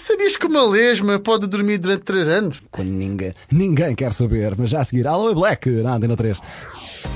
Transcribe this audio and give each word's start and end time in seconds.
Sabias 0.00 0.34
que 0.34 0.46
uma 0.46 0.64
lesma 0.64 1.18
pode 1.18 1.46
dormir 1.46 1.76
durante 1.76 2.04
3 2.04 2.26
anos? 2.28 2.62
Quando 2.70 2.88
ninguém, 2.88 3.34
ninguém 3.52 3.94
quer 3.94 4.14
saber, 4.14 4.54
mas 4.56 4.70
já 4.70 4.80
a 4.80 4.84
seguir, 4.84 5.06
Aloe 5.06 5.34
Black 5.34 5.68
na 5.68 5.96
Antena 5.96 6.16
3. 6.16 6.40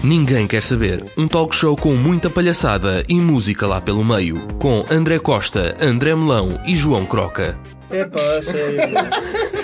Ninguém 0.02 0.46
quer 0.46 0.62
saber. 0.62 1.02
Um 1.16 1.26
talk 1.26 1.56
show 1.56 1.74
com 1.76 1.94
muita 1.94 2.28
palhaçada 2.28 3.02
e 3.08 3.14
música 3.14 3.66
lá 3.66 3.80
pelo 3.80 4.04
meio. 4.04 4.36
Com 4.58 4.84
André 4.90 5.18
Costa, 5.18 5.74
André 5.80 6.14
Melão 6.14 6.60
e 6.66 6.76
João 6.76 7.06
Croca. 7.06 7.58
É 7.94 8.04
pá, 8.06 8.42
sério. 8.42 8.80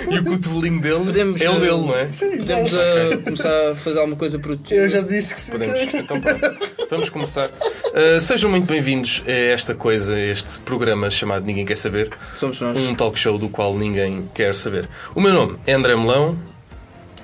E 0.09 0.19
o 0.19 0.23
cotovelinho 0.25 0.81
dele 0.81 1.05
Podemos, 1.05 1.41
é 1.41 1.49
o 1.49 1.59
dele, 1.59 1.71
não 1.77 1.95
é? 1.95 2.05
Podemos 2.05 2.73
eh, 2.73 3.17
começar 3.23 3.69
a 3.71 3.75
fazer 3.75 3.99
alguma 3.99 4.17
coisa 4.17 4.39
produtiva. 4.39 4.81
Eu 4.81 4.89
já 4.89 5.01
disse 5.01 5.35
que 5.35 5.41
sim. 5.41 5.51
Podemos. 5.51 5.93
Então 5.93 6.19
pronto. 6.21 6.57
Vamos 6.89 7.09
começar. 7.09 7.49
Uh, 7.49 8.19
sejam 8.19 8.49
muito 8.49 8.65
bem-vindos 8.67 9.23
a 9.27 9.31
esta 9.31 9.75
coisa, 9.75 10.13
a 10.15 10.19
este 10.19 10.59
programa 10.59 11.09
chamado 11.09 11.45
Ninguém 11.45 11.65
Quer 11.65 11.77
Saber. 11.77 12.09
Somos 12.37 12.59
nós. 12.61 12.77
Um 12.77 12.95
talk 12.95 13.17
show 13.19 13.37
do 13.37 13.49
qual 13.49 13.75
ninguém 13.77 14.29
quer 14.33 14.55
saber. 14.55 14.87
O 15.13 15.21
meu 15.21 15.33
nome 15.33 15.59
é 15.65 15.73
André 15.73 15.95
Melão, 15.95 16.37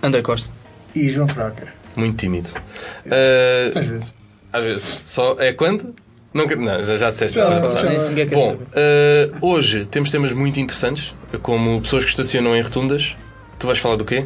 André 0.03 0.21
Costa. 0.21 0.49
E 0.95 1.09
João 1.09 1.27
Croca. 1.27 1.73
muito 1.95 2.17
tímido. 2.17 2.49
Uh, 3.05 3.77
Às 3.79 3.85
vezes. 3.85 4.13
às 4.53 4.63
vezes. 4.63 5.01
Só 5.05 5.35
é 5.39 5.51
quando? 5.53 5.93
Nunca, 6.33 6.55
não, 6.55 6.83
já, 6.83 6.97
já 6.97 7.11
disseste 7.11 7.39
a 7.39 7.43
semana 7.43 7.61
passada. 7.61 7.91
já. 7.93 8.09
Ninguém 8.09 8.27
quer 8.27 8.35
Bom, 8.35 8.47
saber. 8.47 8.67
eh, 8.75 9.31
hoje 9.41 9.85
temos 9.85 10.09
temas 10.09 10.33
muito 10.33 10.59
interessantes, 10.59 11.13
como 11.41 11.81
pessoas 11.81 12.03
que 12.03 12.09
estacionam 12.11 12.55
em 12.55 12.61
rotundas. 12.61 13.15
Tu 13.57 13.65
vais 13.65 13.79
falar 13.79 13.95
do 13.95 14.05
quê? 14.05 14.25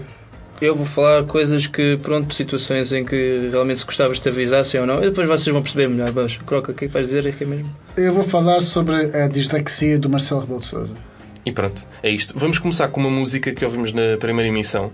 Eu 0.60 0.76
vou 0.76 0.86
falar 0.86 1.24
coisas 1.24 1.66
que, 1.66 1.98
pronto, 2.04 2.34
situações 2.36 2.91
em 2.91 3.04
que 3.04 3.50
realmente 3.52 3.80
se 3.80 3.86
gostavas 3.86 4.18
de 4.18 4.24
te 4.24 4.30
avisassem 4.30 4.80
ou 4.80 4.86
não. 4.86 5.00
E 5.00 5.05
depois 5.10 5.27
vocês 5.27 5.48
vão 5.52 5.62
perceber 5.62 5.88
melhor. 5.88 6.12
Vamos, 6.12 6.38
Croca, 6.46 6.72
o 6.72 6.76
que 6.76 6.86
é 6.86 6.88
que 6.88 6.94
vais 6.94 7.08
dizer? 7.08 7.26
É 7.26 7.32
que 7.32 7.44
é 7.44 7.48
mesmo? 7.48 7.76
Eu 7.98 8.13
vou 8.13 8.24
falar 8.24 8.62
sobre 8.62 8.94
a 8.96 9.27
dislexia 9.27 9.98
do 9.98 10.08
Marcelo 10.10 10.41
Rebelo 10.41 10.60
de 10.60 10.68
Sousa. 10.68 10.94
E 11.46 11.52
pronto, 11.52 11.84
é 12.04 12.10
isto. 12.12 12.34
Vamos 12.38 12.60
começar 12.60 12.88
com 12.90 12.99
uma 12.99 13.10
música 13.10 13.52
que 13.55 13.66
ouvimos 13.66 13.91
na 13.94 14.18
primeira 14.20 14.49
emissão 14.49 14.91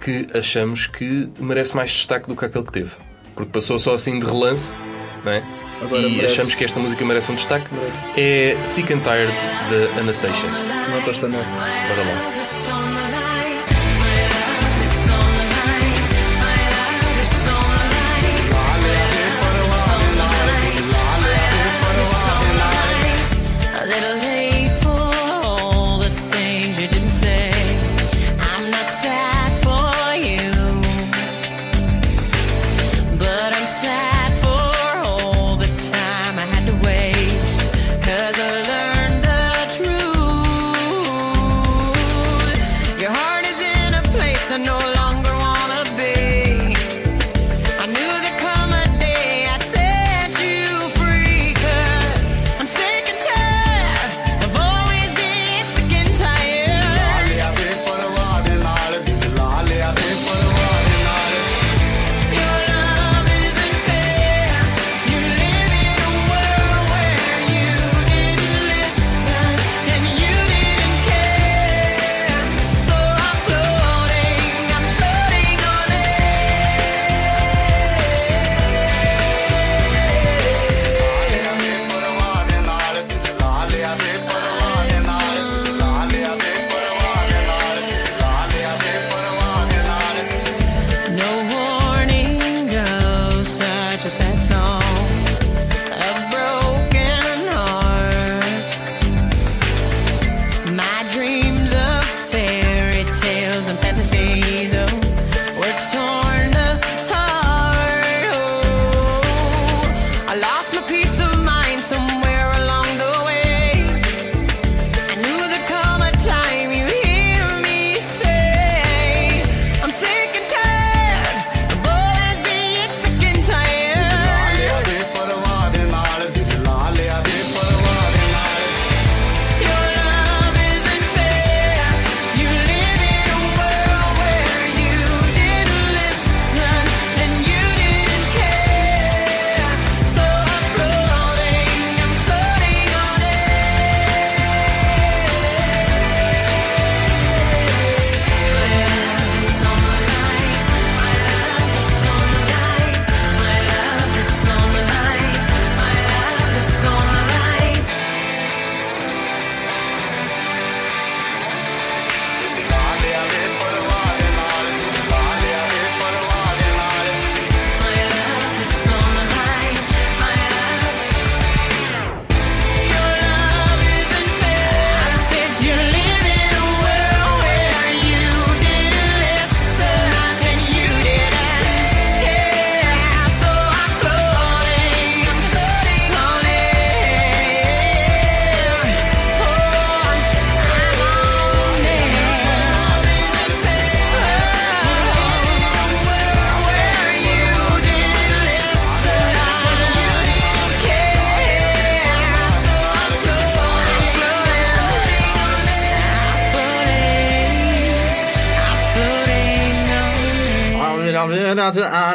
que 0.00 0.28
achamos 0.32 0.86
que 0.86 1.28
merece 1.40 1.74
mais 1.74 1.90
destaque 1.90 2.28
do 2.28 2.36
que 2.36 2.44
aquele 2.44 2.64
que 2.64 2.72
teve. 2.72 2.90
Porque 3.34 3.50
passou 3.50 3.78
só 3.80 3.94
assim 3.94 4.20
de 4.20 4.26
relance, 4.26 4.72
não 5.24 5.32
é? 5.32 5.42
Agora 5.80 6.02
e 6.02 6.10
merece. 6.16 6.34
achamos 6.34 6.54
que 6.54 6.64
esta 6.64 6.78
música 6.80 7.04
merece 7.04 7.30
um 7.32 7.34
destaque. 7.34 7.66
Merece. 7.72 8.20
É 8.20 8.56
Sick 8.64 8.92
and 8.92 9.00
Tired 9.00 9.32
de 9.68 10.00
Anastasia. 10.00 10.48
Não 10.90 10.98
estou 10.98 11.12
standard. 11.12 11.46
Bora 11.48 12.02
lá. 12.02 12.89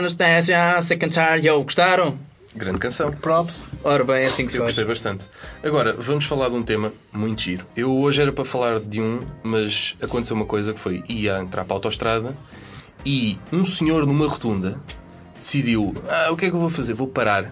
Anastasia, 0.06 0.80
tired. 1.10 1.48
Yo, 1.48 1.64
gostaram? 1.64 2.18
Grande 2.56 2.78
canção. 2.78 3.12
Props. 3.12 3.66
Ora 3.84 4.04
bem, 4.04 4.24
é 4.24 4.28
assim 4.28 4.46
que 4.46 4.52
se 4.52 4.58
Eu 4.58 4.62
faz. 4.62 4.72
gostei 4.76 4.86
bastante. 4.86 5.26
Agora, 5.64 5.94
vamos 5.98 6.26
falar 6.26 6.50
de 6.50 6.56
um 6.56 6.62
tema 6.62 6.94
muito 7.12 7.42
giro. 7.42 7.66
Eu 7.76 7.92
hoje 7.98 8.22
era 8.22 8.32
para 8.32 8.46
falar 8.46 8.80
de 8.80 9.02
um, 9.02 9.20
mas 9.44 9.96
aconteceu 10.00 10.36
uma 10.36 10.46
coisa 10.46 10.74
que 10.74 10.80
foi, 10.80 11.04
ia 11.10 11.40
entrar 11.40 11.66
para 11.66 11.74
a 11.74 11.78
autostrada 11.78 12.38
e 13.04 13.38
um 13.52 13.66
senhor 13.66 14.06
numa 14.06 14.28
rotunda 14.28 14.80
decidiu, 15.38 15.94
ah, 16.08 16.32
o 16.32 16.38
que 16.38 16.46
é 16.46 16.50
que 16.50 16.56
eu 16.56 16.60
vou 16.60 16.70
fazer? 16.70 16.94
Vou 16.94 17.08
parar 17.08 17.52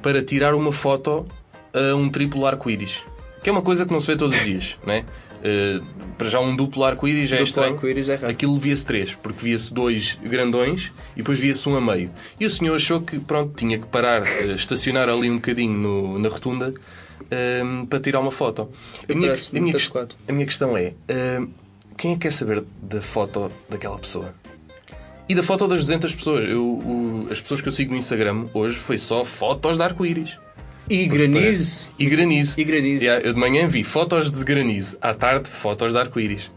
para 0.00 0.22
tirar 0.22 0.54
uma 0.54 0.72
foto 0.72 1.26
a 1.74 1.94
um 1.96 2.08
triplo 2.08 2.46
arco-íris. 2.46 3.00
Que 3.42 3.50
é 3.50 3.52
uma 3.52 3.62
coisa 3.62 3.84
que 3.84 3.92
não 3.92 4.00
se 4.00 4.06
vê 4.06 4.16
todos 4.16 4.36
os 4.38 4.44
dias, 4.44 4.78
não 4.86 4.94
é? 4.94 5.04
Eh, 5.44 5.78
para 6.18 6.28
já 6.30 6.40
um 6.40 6.56
duplo 6.56 6.82
arco-íris 6.84 7.30
é 7.32 7.42
estranho. 7.42 7.74
arco-íris 7.74 8.08
é 8.08 8.14
raro. 8.16 8.28
Aquilo 8.32 8.58
via-se 8.58 8.84
três, 8.86 9.14
porque 9.14 9.44
via-se 9.44 9.72
dois 9.72 10.18
grandões 10.24 10.90
e 11.14 11.18
depois 11.18 11.38
via-se 11.38 11.68
um 11.68 11.76
a 11.76 11.80
meio. 11.80 12.10
E 12.40 12.46
o 12.46 12.50
senhor 12.50 12.74
achou 12.74 13.00
que, 13.02 13.18
pronto, 13.20 13.52
tinha 13.54 13.78
que 13.78 13.86
parar, 13.86 14.22
eh, 14.26 14.54
estacionar 14.54 15.08
ali 15.08 15.30
um 15.30 15.36
bocadinho 15.36 15.74
no- 15.78 16.18
na 16.18 16.28
rotunda 16.28 16.72
ehm, 17.30 17.84
para 17.86 18.00
tirar 18.00 18.20
uma 18.20 18.30
foto. 18.30 18.62
A 19.08 19.12
Eu 19.12 19.16
minha, 19.16 19.32
a 19.32 19.36
minha 19.60 19.76
a 20.28 20.32
minha 20.32 20.46
questão 20.46 20.76
é: 20.76 20.94
ehm, 21.08 21.46
quem 21.96 22.12
é 22.12 22.14
que 22.14 22.20
quer 22.22 22.32
saber 22.32 22.64
da 22.82 23.00
foto 23.00 23.50
daquela 23.68 23.98
pessoa? 23.98 24.34
E 25.28 25.34
da 25.34 25.42
foto 25.42 25.66
das 25.66 25.80
200 25.80 26.14
pessoas. 26.14 26.48
Eu, 26.48 26.62
o- 26.64 27.28
as 27.30 27.40
pessoas 27.40 27.60
que 27.60 27.68
eu 27.68 27.72
sigo 27.72 27.92
no 27.92 27.98
Instagram 27.98 28.44
hoje 28.52 28.76
foi 28.76 28.98
só 28.98 29.24
fotos 29.24 29.76
de 29.78 29.82
arco-íris. 29.82 30.38
E 30.88 31.06
granizo. 31.06 31.92
E 31.98 32.06
granizo. 32.06 32.60
E 32.60 32.64
granizo. 32.64 33.04
Yeah, 33.04 33.26
eu 33.26 33.32
de 33.32 33.38
manhã 33.40 33.66
vi 33.66 33.82
fotos 33.82 34.30
de 34.30 34.44
granizo, 34.44 34.96
à 35.00 35.14
tarde 35.14 35.48
fotos 35.48 35.92
de 35.92 35.98
arco-íris. 35.98 36.50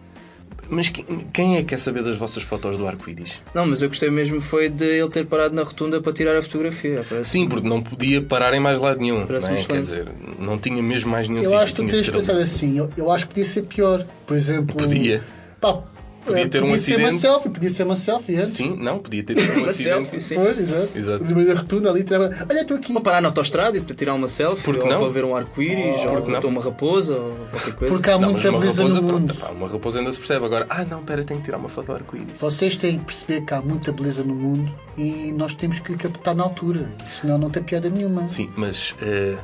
Mas 0.70 0.90
que- 0.90 1.06
quem 1.32 1.56
é 1.56 1.60
que 1.60 1.68
quer 1.68 1.80
saber 1.80 2.04
das 2.04 2.18
vossas 2.18 2.44
fotos 2.44 2.78
do 2.78 2.86
arco-íris? 2.86 3.42
Não, 3.56 3.66
mas 3.66 3.82
eu 3.82 3.88
gostei 3.88 4.10
mesmo 4.10 4.42
foi 4.42 4.68
de 4.68 4.84
ele 4.84 5.10
ter 5.10 5.26
parado 5.26 5.56
na 5.56 5.64
rotunda 5.64 6.02
para 6.02 6.12
tirar 6.12 6.36
a 6.36 6.42
fotografia. 6.42 7.06
Parece- 7.08 7.30
Sim, 7.30 7.48
porque 7.48 7.66
não 7.70 7.82
podia 7.82 8.22
parar 8.22 8.54
em 8.54 8.60
mais 8.60 8.78
lado 8.78 9.00
nenhum. 9.00 9.26
Parece 9.26 9.48
não 9.48 9.56
é? 9.56 9.64
Quer 9.64 9.80
dizer, 9.80 10.08
não 10.38 10.58
tinha 10.58 10.84
mesmo 10.84 11.10
mais 11.10 11.30
nenhum 11.30 11.42
Eu 11.42 11.58
acho 11.58 11.74
que 11.74 11.82
tu 11.84 11.88
tens 11.88 12.04
de 12.04 12.12
pensar 12.12 12.34
ali. 12.34 12.42
assim. 12.44 12.78
Eu, 12.78 12.90
eu 12.98 13.10
acho 13.10 13.26
que 13.28 13.34
podia 13.34 13.46
ser 13.46 13.62
pior. 13.62 14.06
Por 14.26 14.36
exemplo. 14.36 14.76
Podia. 14.76 15.24
Pá, 15.62 15.84
Podia 16.28 16.48
ter 16.50 16.60
um 16.64 16.66
podia 16.68 16.80
ser 16.80 16.96
uma 16.98 17.08
acidente. 17.08 17.22
selfie, 17.22 17.50
podia 17.50 17.70
ser 17.70 17.84
uma 17.84 17.96
selfie 17.96 18.36
antes. 18.38 18.50
Sim, 18.54 18.76
não, 18.80 19.00
podia 19.00 19.24
ter 19.24 19.36
tido 19.36 19.54
um 19.54 19.58
Uma 19.64 19.70
acidente. 19.70 19.94
selfie, 20.12 20.20
sim. 20.20 20.36
Pois, 20.36 20.58
exato. 20.60 20.90
Exato. 20.96 21.24
No 21.26 21.36
meio 21.36 21.48
da 21.48 21.54
rotunda 21.56 21.90
ali, 21.90 22.04
tirava. 22.04 22.26
Olha, 22.50 22.62
estou 22.62 22.78
aqui. 22.78 22.94
Para 22.94 23.02
parar 23.02 23.22
na 23.22 23.28
autostrada 23.30 23.78
e 23.78 23.82
para 23.82 23.96
tirar 23.96 24.14
uma 24.14 24.28
selfie, 24.30 24.64
Porque 24.64 24.82
ou 24.82 24.88
não? 24.90 25.00
para 25.00 25.10
ver 25.10 25.26
um 25.26 25.36
arco-íris, 25.36 26.02
ou 26.06 26.12
Porque 26.14 26.32
não? 26.32 26.40
para 26.42 26.50
uma 26.50 26.62
raposa, 26.62 27.14
ou 27.16 27.36
qualquer 27.52 27.74
coisa. 27.74 27.94
Porque 27.94 28.10
há 28.10 28.18
Não, 28.18 28.32
muita 28.32 28.52
beleza 28.52 28.82
raposa, 28.84 29.02
no 29.02 29.08
pronto, 29.08 29.20
mundo. 29.22 29.34
pá, 29.36 29.50
uma 29.50 29.68
raposa 29.68 30.00
ainda 30.00 30.12
se 30.12 30.18
percebe. 30.20 30.46
Agora, 30.46 30.66
ah 30.70 30.86
não, 30.86 31.04
pera, 31.04 31.24
tenho 31.24 31.40
que 31.40 31.46
tirar 31.46 31.58
uma 31.58 31.70
foto 31.70 31.88
do 31.88 31.94
arco-íris. 31.94 32.40
Vocês 32.40 32.78
têm 32.78 33.00
que 33.00 33.06
perceber 33.06 33.42
que 33.42 33.54
há 33.54 33.62
muita 33.62 33.92
beleza 33.92 34.24
no 34.24 34.36
mundo 34.36 34.74
e 34.98 35.32
nós 35.34 35.56
temos 35.56 35.80
que 35.80 35.96
captar 35.98 36.36
na 36.36 36.44
altura. 36.44 36.90
Senão 37.08 37.38
não 37.38 37.50
tem 37.50 37.64
piada 37.64 37.90
nenhuma. 37.90 38.28
Sim, 38.28 38.50
mas 38.56 38.96
eh, 39.02 39.36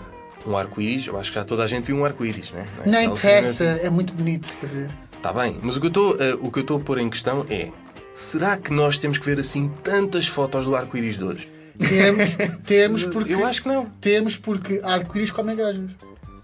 um 0.45 0.57
arco-íris, 0.57 1.07
eu 1.07 1.17
acho 1.17 1.31
que 1.31 1.35
já 1.39 1.45
toda 1.45 1.63
a 1.63 1.67
gente 1.67 1.85
viu 1.85 1.95
um 1.97 2.03
arco-íris, 2.05 2.51
né? 2.51 2.65
não 2.77 2.83
é? 2.99 3.05
Não 3.07 3.13
interessa, 3.13 3.63
é 3.81 3.89
muito 3.89 4.13
bonito 4.13 4.53
para 4.59 4.69
ver. 4.69 4.89
Está 5.23 5.31
bem, 5.31 5.57
mas 5.61 5.77
o 5.77 5.79
que 5.79 5.85
eu 5.85 5.87
estou 5.87 6.17
eh, 6.19 6.37
o 6.41 6.51
que 6.51 6.59
eu 6.59 6.63
estou 6.63 6.75
a 6.75 6.79
pôr 6.81 6.97
em 6.97 7.09
questão 7.09 7.45
é: 7.49 7.69
será 8.13 8.57
que 8.57 8.73
nós 8.73 8.97
temos 8.97 9.17
que 9.17 9.25
ver 9.25 9.39
assim 9.39 9.71
tantas 9.81 10.27
fotos 10.27 10.65
do 10.65 10.75
arco-íris 10.75 11.17
de 11.17 11.23
hoje? 11.23 11.49
Temos, 11.79 12.29
temos 12.67 13.03
porque. 13.05 13.33
Eu 13.33 13.45
acho 13.45 13.61
que 13.61 13.69
não. 13.69 13.85
Temos 14.01 14.35
porque 14.35 14.81
arco-íris 14.83 15.31
comem 15.31 15.55
gajos. 15.55 15.91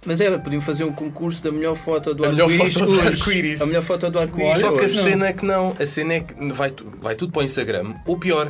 Mas 0.05 0.21
é, 0.21 0.37
podiam 0.37 0.61
fazer 0.61 0.85
um 0.85 0.93
concurso 0.93 1.43
da 1.43 1.51
melhor 1.51 1.75
foto 1.75 2.15
do 2.15 2.23
A 2.23 2.29
melhor 2.29 2.49
arco-íris. 2.49 2.73
foto 2.73 2.85
do 2.85 2.91
hoje. 2.99 3.07
arco-íris. 3.09 3.61
A 3.61 3.65
melhor 3.65 3.83
foto 3.83 4.09
do 4.09 4.17
arco-íris. 4.17 4.59
Só 4.61 4.71
que 4.71 4.79
a 4.79 4.83
hoje 4.83 5.03
cena 5.03 5.27
é 5.27 5.33
que 5.33 5.45
não. 5.45 5.75
A 5.77 5.85
cena 5.85 6.13
é 6.13 6.19
que 6.21 6.53
vai, 6.53 6.73
vai 7.01 7.15
tudo 7.15 7.33
para 7.33 7.41
o 7.41 7.43
Instagram. 7.43 7.95
Ou 8.05 8.17
pior, 8.17 8.49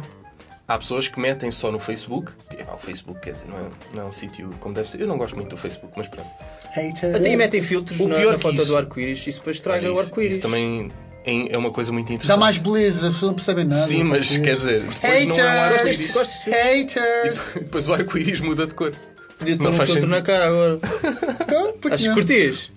há 0.67 0.77
pessoas 0.77 1.07
que 1.07 1.19
metem 1.19 1.49
só 1.49 1.71
no 1.71 1.79
Facebook. 1.79 2.31
O 2.71 2.77
Facebook, 2.77 3.19
quer 3.19 3.33
dizer, 3.33 3.47
não 3.47 3.57
é, 3.57 3.61
não 3.95 4.03
é 4.03 4.05
um 4.05 4.11
sítio 4.11 4.51
como 4.59 4.75
deve 4.75 4.87
ser. 4.87 5.01
Eu 5.01 5.07
não 5.07 5.17
gosto 5.17 5.35
muito 5.35 5.49
do 5.49 5.57
Facebook, 5.57 5.91
mas 5.97 6.07
pronto. 6.07 6.29
Hater. 6.74 7.16
Até 7.16 7.36
metem 7.36 7.62
filtros 7.62 8.00
O 8.00 8.07
na, 8.07 8.16
pior 8.18 8.31
na 8.33 8.38
foto 8.38 8.56
isso- 8.56 8.66
do 8.66 8.77
arco-íris 8.77 9.25
e 9.25 9.30
isso 9.30 9.39
depois 9.39 9.57
estraga 9.57 9.88
Olha, 9.88 9.95
o 9.95 10.00
arco-íris. 10.00 10.33
isso 10.33 10.42
também 10.42 10.92
é, 11.25 11.54
é 11.54 11.57
uma 11.57 11.71
coisa 11.71 11.92
muito 11.92 12.07
interessante. 12.07 12.27
Dá 12.27 12.38
mais 12.38 12.57
beleza, 12.57 13.07
as 13.07 13.13
pessoas 13.16 13.30
não 13.30 13.33
percebem 13.36 13.66
nada. 13.66 13.88
Sim, 13.88 14.04
mas 14.04 14.38
quer 14.38 14.56
dizer, 14.56 14.81
depois 14.83 15.27
não 15.27 15.39
é 15.39 15.69
um 15.69 15.74
Haters. 15.77 16.12
Gostas, 16.12 16.54
arco-íris. 16.54 16.94
Haters! 16.95 17.39
Depois 17.56 17.88
o 17.88 17.94
arco-íris 17.94 18.39
muda 18.42 18.66
de 18.68 18.74
cor. 18.74 18.94
Podia 19.39 19.56
pôr 19.57 19.63
Não 19.63 19.71
um 19.71 19.74
faz 19.74 19.89
filtro 19.89 20.09
sentido. 20.09 20.19
na 20.19 20.25
cara 20.25 20.47
agora. 20.50 20.80
Então, 21.50 21.74
porque 21.81 21.95
Acho 21.95 22.03
que 22.03 22.13
curtias. 22.13 22.71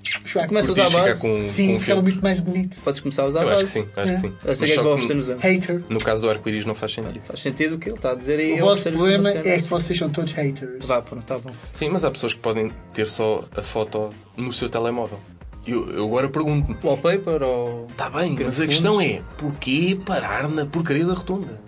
Começa 0.49 0.69
a 0.69 0.73
usar 0.73 0.87
a 0.87 0.91
base. 0.91 1.21
com, 1.21 1.43
Sim, 1.45 1.67
com 1.69 1.77
um 1.77 1.81
ficava 1.81 1.97
filtro. 2.01 2.03
muito 2.05 2.23
mais 2.23 2.41
bonito. 2.41 2.81
Podes 2.83 3.01
começar 3.01 3.23
a 3.25 3.27
usar 3.27 3.41
a 3.41 3.43
Eu 3.43 3.49
base. 3.51 3.63
acho 3.65 3.73
que 3.73 3.79
sim, 3.81 3.89
acho 3.97 4.11
É. 4.11 4.15
que 4.15 4.21
sim. 4.21 4.33
Eu 4.45 4.57
sei 4.57 4.67
que 4.69 4.73
é 4.73 4.77
que 4.77 4.83
vou 4.83 4.93
oferecer 4.95 5.15
nos 5.15 5.29
anos. 5.29 5.43
Hater. 5.43 5.83
no 5.91 5.99
caso 5.99 6.23
do 6.23 6.31
arco-íris 6.31 6.65
não 6.65 6.75
faz 6.75 6.95
sentido. 6.95 7.21
Faz 7.27 7.41
sentido 7.41 7.75
o 7.75 7.79
que 7.79 7.89
ele 7.91 7.97
está 7.97 8.13
a 8.13 8.15
dizer 8.15 8.41
e 8.41 8.53
O 8.55 8.57
eu 8.59 8.65
vosso 8.65 8.89
problema 8.91 9.29
é 9.31 9.59
que 9.59 9.69
vocês 9.69 9.99
são 9.99 10.09
todos 10.09 10.33
haters. 10.33 10.87
Vá, 10.87 11.03
pronto, 11.03 11.25
tá 11.27 11.37
bom. 11.39 11.51
Sim, 11.75 11.91
mas 11.91 12.05
há 12.05 12.11
pessoas 12.11 12.33
que 12.33 12.41
podem 12.41 12.71
ter 12.95 13.09
só 13.09 13.45
a 13.55 13.63
foto 13.63 14.11
no 14.37 14.53
seu 14.53 14.69
telemóvel. 14.71 15.19
Eu, 15.67 15.91
eu 15.91 16.05
agora 16.07 16.29
pergunto-me, 16.29 16.77
Wallpaper 16.83 17.43
ou. 17.43 17.87
está 17.91 18.09
bem, 18.11 18.37
mas 18.43 18.61
a 18.61 18.67
questão 18.67 19.01
é, 19.01 19.21
porquê 19.39 19.99
parar 20.07 20.49
na 20.49 20.65
porcaria 20.67 21.05
da 21.05 21.15
rotunda? 21.15 21.61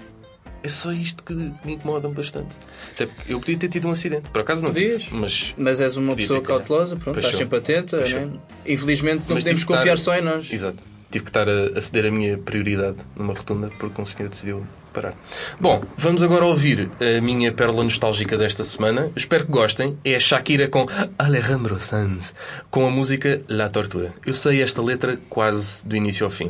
É 0.64 0.68
só 0.68 0.90
isto 0.92 1.22
que 1.22 1.34
me 1.34 1.74
incomoda 1.74 2.08
bastante. 2.08 2.48
Até 2.94 3.04
porque 3.06 3.34
eu 3.34 3.38
podia 3.38 3.58
ter 3.58 3.68
tido 3.68 3.86
um 3.86 3.90
acidente. 3.90 4.28
Por 4.30 4.40
acaso 4.40 4.62
não 4.62 4.70
Podias. 4.72 5.02
tive, 5.04 5.14
mas... 5.16 5.54
Mas 5.58 5.78
és 5.80 5.96
uma 5.98 6.16
pessoa 6.16 6.40
ter 6.40 6.46
cautelosa, 6.46 6.96
pronto, 6.96 7.18
estás 7.18 7.36
sempre 7.36 7.58
atenta, 7.58 7.98
né? 7.98 8.30
Infelizmente 8.66 9.24
não 9.28 9.34
Mas 9.34 9.44
podemos 9.44 9.62
confiar 9.64 9.94
estar- 9.96 10.12
só 10.12 10.16
em 10.18 10.22
nós. 10.22 10.50
Exato. 10.50 10.82
Tive 11.10 11.24
que 11.26 11.30
estar 11.30 11.46
a, 11.48 11.78
a 11.78 11.80
ceder 11.82 12.06
a 12.06 12.10
minha 12.10 12.38
prioridade 12.38 12.96
numa 13.14 13.34
rotunda 13.34 13.70
porque 13.78 14.00
um 14.00 14.06
senhor 14.06 14.30
decidiu 14.30 14.66
parar. 14.94 15.14
Bom, 15.60 15.82
vamos 15.98 16.22
agora 16.22 16.44
ouvir 16.46 16.90
a 16.98 17.20
minha 17.20 17.52
pérola 17.52 17.84
nostálgica 17.84 18.38
desta 18.38 18.64
semana. 18.64 19.10
Espero 19.14 19.44
que 19.44 19.52
gostem. 19.52 19.98
É 20.02 20.14
a 20.16 20.20
Shakira 20.20 20.66
com 20.66 20.86
Alejandro 21.18 21.78
Sanz, 21.78 22.34
com 22.70 22.86
a 22.86 22.90
música 22.90 23.42
La 23.48 23.68
Tortura. 23.68 24.14
Eu 24.24 24.32
sei 24.34 24.62
esta 24.62 24.80
letra 24.82 25.18
quase 25.28 25.86
do 25.86 25.94
início 25.94 26.24
ao 26.24 26.30
fim. 26.30 26.48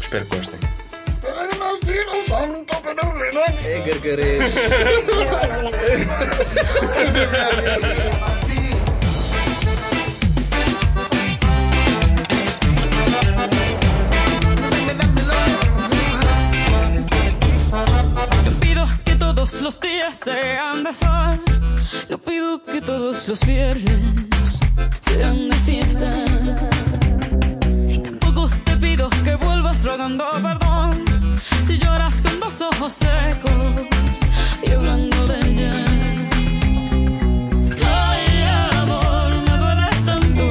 Espero 0.00 0.26
que 0.26 0.36
gostem. 0.36 0.60
No 18.44 18.60
pido 18.60 18.86
que 19.04 19.14
todos 19.14 19.62
los 19.62 19.80
días 19.80 20.20
sean 20.22 20.84
de 20.84 20.92
sol. 20.92 21.40
No 22.10 22.18
pido 22.18 22.62
que 22.64 22.80
todos 22.82 23.28
los 23.28 23.44
viernes 23.46 24.60
sean 25.00 25.48
de 25.48 25.56
fiesta. 25.56 26.12
Y 27.88 27.98
tampoco 27.98 28.50
te 28.64 28.76
pido 28.76 29.08
que 29.24 29.36
vuelvas 29.36 29.84
rogando 29.84 30.24
perdón. 30.42 31.05
Si 31.66 31.76
lloras 31.78 32.22
con 32.22 32.38
dos 32.38 32.60
ojos 32.60 32.92
secos 32.92 34.20
y 34.64 34.70
hablando 34.70 35.26
de 35.26 35.50
ella. 35.50 35.84
Ay, 37.84 38.44
amor, 38.82 39.30
me 39.46 39.56
duele 39.58 39.88
tanto 40.04 40.44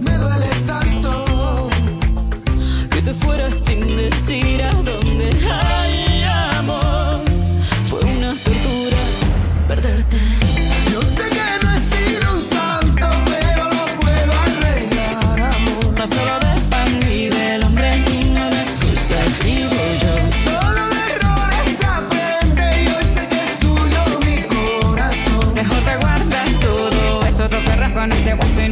Me 0.00 0.18
duele 0.18 0.50
tanto. 0.66 1.68
que 2.90 3.00
te 3.02 3.14
fueras 3.14 3.54
sin 3.54 3.96
decir 3.96 4.62
a 4.62 4.72
dónde. 4.72 5.05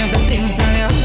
nos 0.05 0.13
destino 0.13 0.49
salió. 0.53 1.04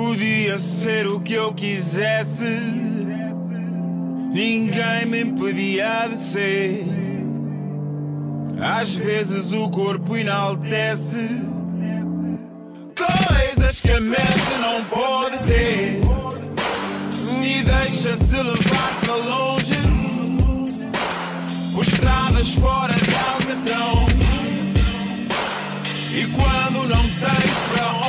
Podia 0.00 0.58
ser 0.58 1.06
o 1.06 1.20
que 1.20 1.34
eu 1.34 1.52
quisesse, 1.52 2.58
ninguém 4.32 5.04
me 5.04 5.20
impedia 5.20 6.08
de 6.08 6.16
ser. 6.16 6.86
Às 8.58 8.94
vezes 8.94 9.52
o 9.52 9.68
corpo 9.68 10.16
enaltece 10.16 11.42
coisas 12.96 13.78
que 13.78 13.92
a 13.92 14.00
mente 14.00 14.54
não 14.62 14.82
pode 14.86 15.38
ter 15.44 16.00
e 17.44 17.62
deixa-se 17.62 18.36
levar 18.36 19.00
para 19.04 19.16
longe 19.16 19.74
estradas 21.82 22.48
fora 22.54 22.94
de 22.94 23.14
Alcatrão. 23.14 24.06
E 26.10 26.26
quando 26.26 26.88
não 26.88 27.02
tens 27.02 27.54
para 27.74 27.92
onde 27.92 27.99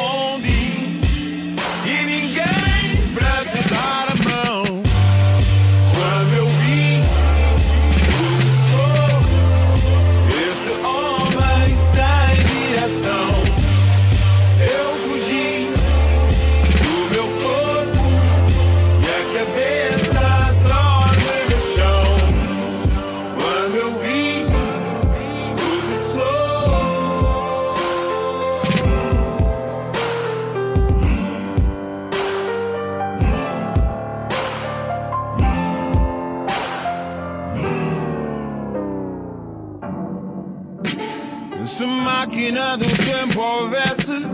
houvesse 43.41 44.25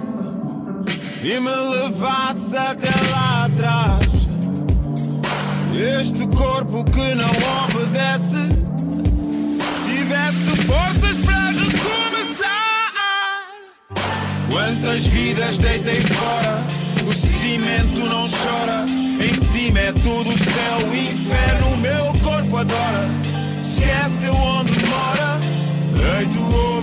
e 1.24 1.40
me 1.40 1.50
levasse 1.50 2.58
até 2.58 2.92
lá 3.12 3.46
atrás, 3.46 4.08
este 5.74 6.28
corpo 6.28 6.84
que 6.84 7.16
não 7.16 7.32
obedece 7.66 8.50
tivesse 9.86 10.56
forças 10.64 11.18
para 11.26 11.50
recomeçar. 11.52 12.88
Quantas 14.52 15.06
vidas 15.08 15.58
deitei 15.58 16.02
fora, 16.02 16.64
o 17.08 17.14
cimento 17.14 18.00
não 18.10 18.28
chora. 18.30 18.86
Em 19.20 19.34
cima 19.52 19.80
é 19.80 19.92
tudo 19.94 20.32
céu 20.32 20.80
inferno, 20.94 21.74
o 21.74 21.78
meu 21.78 22.06
corpo 22.24 22.58
adora. 22.58 23.10
Esquece 23.62 24.30
onde 24.30 24.86
mora, 24.86 25.40
deito 25.94 26.40
o 26.40 26.82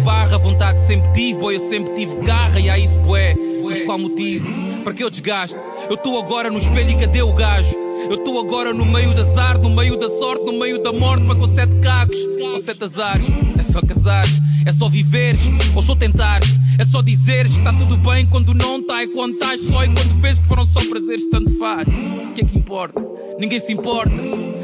barra, 0.00 0.38
vontade 0.38 0.80
sempre 0.82 1.12
tive. 1.12 1.38
Boy, 1.38 1.56
eu 1.56 1.68
sempre 1.68 1.94
tive 1.94 2.16
garra 2.16 2.58
e 2.60 2.68
há 2.68 2.78
isso 2.78 2.98
boé. 3.00 3.36
Mas 3.62 3.82
qual 3.82 3.98
motivo? 3.98 4.46
Para 4.82 4.92
que 4.92 5.04
eu 5.04 5.10
desgaste? 5.10 5.56
Eu 5.88 5.94
estou 5.94 6.18
agora 6.18 6.50
no 6.50 6.58
espelho 6.58 6.90
e 6.90 6.96
cadê 6.96 7.22
o 7.22 7.32
gajo? 7.32 7.76
Eu 8.08 8.16
estou 8.16 8.40
agora 8.40 8.72
no 8.72 8.84
meio 8.84 9.14
da 9.14 9.22
azar, 9.22 9.58
no 9.58 9.70
meio 9.70 9.96
da 9.96 10.08
sorte, 10.08 10.44
no 10.44 10.58
meio 10.58 10.82
da 10.82 10.92
morte, 10.92 11.24
para 11.24 11.36
com 11.36 11.46
sete 11.46 11.76
cagos 11.76 12.18
ou 12.40 12.58
sete 12.58 12.82
azares. 12.82 13.26
É 13.58 13.62
só 13.62 13.80
casar, 13.80 14.24
é 14.66 14.72
só 14.72 14.88
viveres 14.88 15.42
ou 15.76 15.82
só 15.82 15.94
tentar. 15.94 16.40
É 16.78 16.84
só 16.84 17.02
dizeres 17.02 17.52
está 17.52 17.72
tudo 17.72 17.96
bem 17.98 18.26
quando 18.26 18.54
não 18.54 18.80
está, 18.80 19.04
e 19.04 19.08
quando 19.08 19.34
estás 19.34 19.60
só 19.60 19.84
e 19.84 19.88
quando 19.88 20.20
vês 20.20 20.38
que 20.38 20.46
foram 20.46 20.66
só 20.66 20.80
prazeres, 20.88 21.28
tanto 21.30 21.56
faz. 21.58 21.86
O 21.86 22.32
que 22.32 22.40
é 22.40 22.44
que 22.44 22.58
importa? 22.58 23.04
Ninguém 23.38 23.60
se 23.60 23.72
importa. 23.72 24.14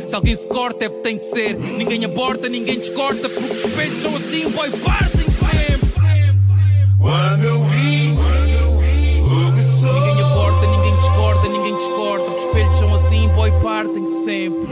Se 0.09 0.15
alguém 0.15 0.37
se 0.37 0.49
corta 0.49 0.85
é 0.85 0.89
porque 0.89 1.03
tem 1.03 1.19
que 1.19 1.25
ser. 1.25 1.57
Ninguém 1.57 2.05
aborta, 2.05 2.49
ninguém 2.49 2.79
descorta, 2.79 3.29
porque 3.29 3.67
os 3.67 3.73
peitos 3.75 4.03
são 4.03 4.17
assim, 4.17 4.51
partem 4.51 4.81
sempre. 4.81 5.16
Quando 7.07 7.45
eu 7.45 7.63
vi 7.63 8.19
o 9.23 9.53
que 9.55 9.63
sou, 9.63 9.93
Ninguém 9.93 10.25
aborta, 10.25 10.67
ninguém 10.67 10.97
discorda, 10.97 11.49
ninguém 11.49 11.77
discorda, 11.77 12.25
os 12.25 12.45
espelhos 12.45 12.77
são 12.79 12.95
assim, 12.97 13.29
boy, 13.29 13.53
partem 13.63 14.09
sempre. 14.09 14.67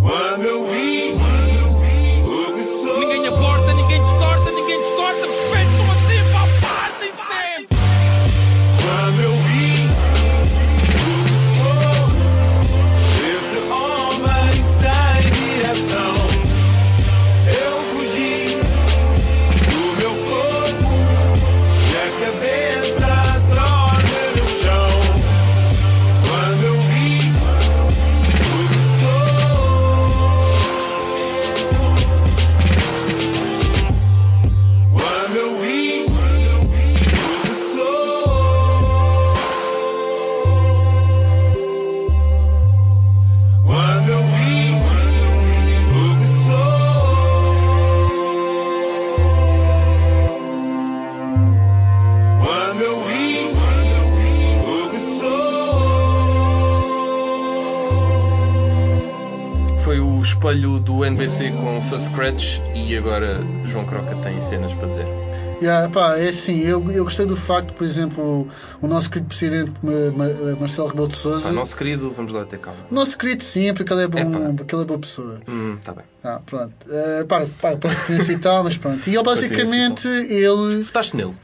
quando 0.00 0.42
eu 0.44 0.64
vi 0.64 0.93
NBC 61.84 61.90
com 61.90 61.96
o 61.96 62.00
seu 62.00 62.00
Scratch 62.00 62.58
e 62.74 62.96
agora 62.96 63.38
João 63.66 63.84
Croca 63.84 64.14
tem 64.22 64.40
cenas 64.40 64.72
para 64.74 64.88
dizer. 64.88 65.06
Yeah, 65.62 65.88
pá, 65.88 66.16
é 66.18 66.28
assim, 66.28 66.58
eu, 66.60 66.90
eu 66.90 67.04
gostei 67.04 67.24
do 67.24 67.36
facto, 67.36 67.72
por 67.74 67.84
exemplo, 67.84 68.48
o 68.82 68.86
nosso 68.86 69.08
querido 69.08 69.28
presidente 69.28 69.72
Ma- 69.82 69.92
Ma- 70.26 70.56
Marcelo 70.60 70.88
Rebelo 70.88 71.08
de 71.08 71.16
Sousa. 71.16 71.46
Pá, 71.46 71.52
nosso 71.52 71.76
querido, 71.76 72.10
vamos 72.10 72.32
lá 72.32 72.44
ter 72.44 72.58
calma. 72.58 72.80
Nosso 72.90 73.16
querido 73.16 73.42
sempre, 73.44 73.84
porque 73.84 73.92
ele 73.92 74.02
é, 74.02 74.06
bom, 74.08 74.18
Epá. 74.18 74.52
porque 74.56 74.74
ele 74.74 74.82
é 74.82 74.84
boa 74.84 74.98
pessoa. 74.98 75.40
Hum, 75.48 75.76
tá 75.82 75.92
bem. 75.92 76.04
Ah, 76.24 76.40
pronto. 76.44 76.72
Uh, 76.86 77.24
pá, 77.26 77.46
pá, 77.60 77.76
pá, 77.76 77.88
e 78.28 78.36
tal, 78.38 78.64
mas 78.64 78.76
pronto. 78.76 79.08
E 79.08 79.14
ele 79.14 79.22
basicamente, 79.22 80.08
ele. 80.08 80.82
Votaste 80.82 81.16
nele? 81.16 81.34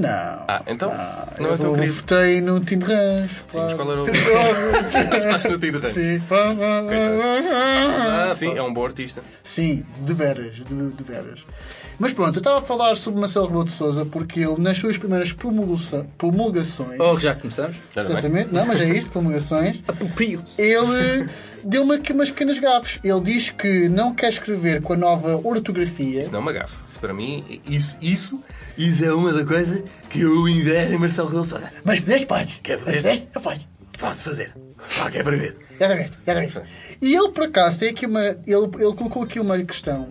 Não. 0.00 0.44
Ah, 0.48 0.62
então? 0.66 0.90
Não, 1.38 1.46
eu 1.46 1.54
é 1.54 1.58
teu 1.58 1.74
querido. 1.74 1.92
votei 1.92 2.40
no 2.40 2.60
Tim 2.60 2.78
Rãs. 2.78 3.30
Sim, 3.48 3.58
mas 3.58 3.74
qual 3.74 3.92
era 3.92 4.02
o. 4.02 4.06
Votaste 4.06 5.48
no 5.48 5.58
Tiro 5.58 5.80
Ranch. 5.80 5.92
Sim. 5.92 6.22
Ah, 6.30 8.32
sim, 8.34 8.56
é 8.56 8.62
um 8.62 8.72
bom 8.72 8.84
artista. 8.84 9.22
Sim, 9.42 9.84
de 10.00 10.14
veras, 10.14 10.56
de, 10.56 10.90
de 10.90 11.04
veras. 11.04 11.40
Mas 11.98 12.14
pronto, 12.14 12.36
eu 12.36 12.40
estava 12.40 12.60
a 12.60 12.62
falar 12.62 12.96
sobre 12.96 13.20
Marcelo 13.20 13.44
Rebelo 13.44 13.64
de 13.66 13.72
Sousa 13.72 14.06
porque 14.06 14.40
ele, 14.40 14.58
nas 14.58 14.78
suas 14.78 14.96
primeiras 14.96 15.32
promulgações. 15.32 16.98
Oh, 16.98 17.18
já 17.18 17.34
começamos? 17.34 17.76
Bem. 17.94 18.04
Exatamente, 18.06 18.54
não, 18.54 18.64
mas 18.64 18.80
é 18.80 18.88
isso, 18.88 19.10
promulgações. 19.10 19.82
Aproprios. 19.86 20.58
Ele 20.58 21.28
deu-me 21.64 21.94
aqui 21.94 22.12
umas 22.12 22.30
pequenas 22.30 22.58
gafes. 22.58 22.98
Ele 23.02 23.20
diz 23.20 23.50
que 23.50 23.88
não 23.88 24.14
quer 24.14 24.28
escrever 24.28 24.82
com 24.82 24.92
a 24.92 24.96
nova 24.96 25.40
ortografia. 25.42 26.20
Isso 26.20 26.30
não 26.32 26.38
é 26.38 26.42
uma 26.42 26.52
gafe. 26.52 26.76
Isso 26.88 26.98
para 26.98 27.12
mim, 27.14 27.60
isso, 27.66 27.96
isso, 28.00 28.42
isso 28.76 29.04
é 29.04 29.12
uma 29.12 29.32
da 29.32 29.44
coisa 29.44 29.84
que 30.08 30.20
eu 30.20 30.48
invejo 30.48 30.94
em 30.94 30.98
Marcelo 30.98 31.28
Rebelo. 31.28 31.70
Mas 31.84 32.00
podes, 32.00 32.24
podes. 32.24 32.60
Quer 32.62 32.78
Mas 32.84 32.96
fazer? 32.96 33.08
podes, 33.08 33.28
não 33.34 33.42
podes. 33.42 33.68
Posso 33.98 34.22
fazer. 34.22 34.54
Só 34.78 35.10
que 35.10 35.18
é 35.18 35.22
ver. 35.22 35.56
Exatamente, 35.78 36.12
exatamente. 36.26 36.60
E 37.02 37.14
ele, 37.14 37.28
por 37.30 37.44
acaso, 37.44 37.78
tem 37.80 37.90
aqui 37.90 38.06
uma. 38.06 38.22
Ele, 38.24 38.38
ele 38.46 38.94
colocou 38.94 39.22
aqui 39.22 39.38
uma 39.38 39.58
questão 39.58 40.08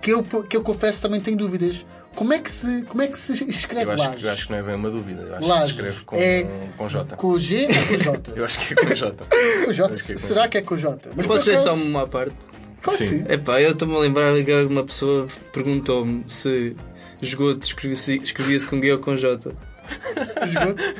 que 0.00 0.10
eu, 0.12 0.22
que 0.22 0.56
eu 0.56 0.62
confesso 0.62 1.02
também 1.02 1.20
tenho 1.20 1.36
dúvidas. 1.36 1.84
Como 2.18 2.32
é 2.32 2.40
que 2.40 2.50
se, 2.50 2.82
como 2.82 3.00
é 3.00 3.06
que 3.06 3.16
se 3.16 3.32
escreve 3.48 3.84
Eu 3.84 3.92
acho, 3.92 4.02
Lages? 4.02 4.20
que, 4.20 4.26
eu 4.26 4.32
acho 4.32 4.46
que 4.46 4.52
não 4.52 4.58
é 4.58 4.62
bem 4.64 4.74
uma 4.74 4.90
dúvida. 4.90 5.22
Eu 5.22 5.36
acho 5.36 5.46
Lages. 5.46 5.62
que 5.62 5.68
se 5.68 5.88
escreve 5.88 6.04
com, 6.04 6.16
É 6.16 6.46
com 6.76 6.88
J. 6.88 7.16
Com 7.16 7.38
G 7.38 7.68
ou 7.68 7.86
com 7.86 7.96
J? 7.96 8.32
Eu 8.34 8.44
acho 8.44 8.58
que 8.58 8.72
é 8.72 8.76
com 8.76 8.92
J. 8.92 9.14
Com 9.64 9.72
J. 9.72 9.88
Que 9.88 9.94
é 9.94 10.14
com 10.14 10.18
Será 10.18 10.48
que 10.48 10.58
é 10.58 10.62
com 10.62 10.76
J? 10.76 11.10
Mas 11.14 11.26
por 11.26 11.34
Pode 11.34 11.44
ser 11.44 11.60
só 11.60 11.74
uma 11.74 12.08
parte. 12.08 12.34
Claro 12.82 12.98
que 12.98 13.04
Sim. 13.04 13.24
sim. 13.24 13.32
Epá, 13.32 13.62
eu 13.62 13.70
estou-me 13.70 13.94
a 13.94 13.98
lembrar 14.00 14.34
que 14.42 14.52
uma 14.64 14.82
pessoa 14.82 15.28
perguntou-me 15.52 16.24
se 16.28 16.74
esgoto 17.22 17.64
escrevia-se 17.64 18.16
escrevia-se 18.16 18.66
com 18.66 18.80
G 18.82 18.92
ou 18.94 18.98
com 18.98 19.16
J. 19.16 19.52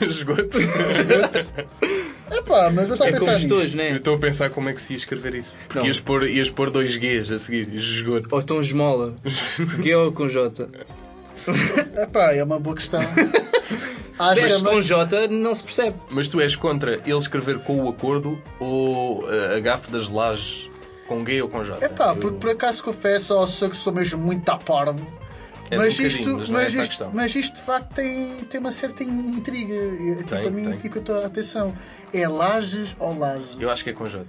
Esgoto. 0.00 0.56
Epá, 2.30 2.70
mas 2.70 2.88
eu 2.90 2.94
estava 2.94 3.10
a 3.10 3.14
É 3.14 3.18
como 3.18 3.48
dois, 3.48 3.74
nisso. 3.74 3.76
Eu 3.82 3.90
né? 3.90 3.96
estou 3.96 4.14
a 4.14 4.18
pensar 4.18 4.50
como 4.50 4.68
é 4.68 4.72
que 4.72 4.80
se 4.80 4.92
ia 4.92 4.98
escrever 4.98 5.34
isso. 5.34 5.58
Porque 5.66 5.80
Não. 5.80 5.86
ias 5.86 5.98
pôr, 5.98 6.28
ias 6.28 6.48
pôr 6.48 6.70
dois 6.70 6.96
Gs 6.96 7.32
a 7.32 7.38
seguir. 7.40 7.74
Esgoto. 7.74 8.28
Ou 8.30 8.40
então 8.40 8.60
esmola. 8.60 9.16
G 9.24 9.94
ou 9.96 10.12
com 10.12 10.28
J. 10.28 10.68
Epá, 12.02 12.32
é 12.34 12.42
uma 12.44 12.58
boa 12.58 12.74
questão. 12.76 13.00
Se 13.02 14.22
Acho 14.22 14.34
que 14.34 14.40
é 14.40 14.44
és 14.44 14.56
uma- 14.60 14.70
com 14.70 14.82
J, 14.82 15.28
não 15.28 15.54
se 15.54 15.62
percebe. 15.62 15.96
Mas 16.10 16.28
tu 16.28 16.40
és 16.40 16.56
contra 16.56 16.94
ele 16.94 17.18
escrever 17.18 17.60
com 17.60 17.84
o 17.84 17.88
acordo 17.88 18.40
ou 18.58 19.22
uh, 19.24 19.56
a 19.56 19.60
gafe 19.60 19.90
das 19.92 20.08
lajes 20.08 20.68
com 21.06 21.24
G 21.24 21.40
ou 21.42 21.48
com 21.48 21.62
J? 21.62 21.84
Epá, 21.84 22.10
Eu- 22.12 22.16
porque 22.16 22.38
por 22.38 22.50
acaso 22.50 22.82
confesso 22.82 23.32
ao 23.34 23.46
senhor 23.46 23.70
que 23.70 23.76
sou 23.76 23.92
mesmo 23.92 24.18
muito 24.18 24.48
à 24.48 24.56
parvo. 24.58 25.06
És 25.70 25.78
mas, 25.78 25.98
um 25.98 26.02
isto, 26.02 26.36
mas 26.38 26.48
não 26.48 26.58
é 26.58 26.64
mas, 26.64 26.72
isto, 26.74 26.88
questão. 26.88 27.10
mas 27.12 27.34
isto 27.36 27.56
de 27.56 27.62
facto 27.62 27.92
tem, 27.94 28.36
tem 28.48 28.58
uma 28.58 28.72
certa 28.72 29.04
intriga. 29.04 29.74
Tipo, 30.16 30.24
Tem, 30.24 30.46
a 30.46 30.50
mim 30.50 30.64
tem. 30.70 30.78
fica 30.78 30.98
a 30.98 31.02
tua 31.02 31.26
atenção. 31.26 31.76
É 32.12 32.26
Lages 32.26 32.96
ou 32.98 33.16
Lages? 33.18 33.56
Eu 33.60 33.70
acho 33.70 33.84
que 33.84 33.90
é 33.90 33.92
com 33.92 34.06
J. 34.06 34.24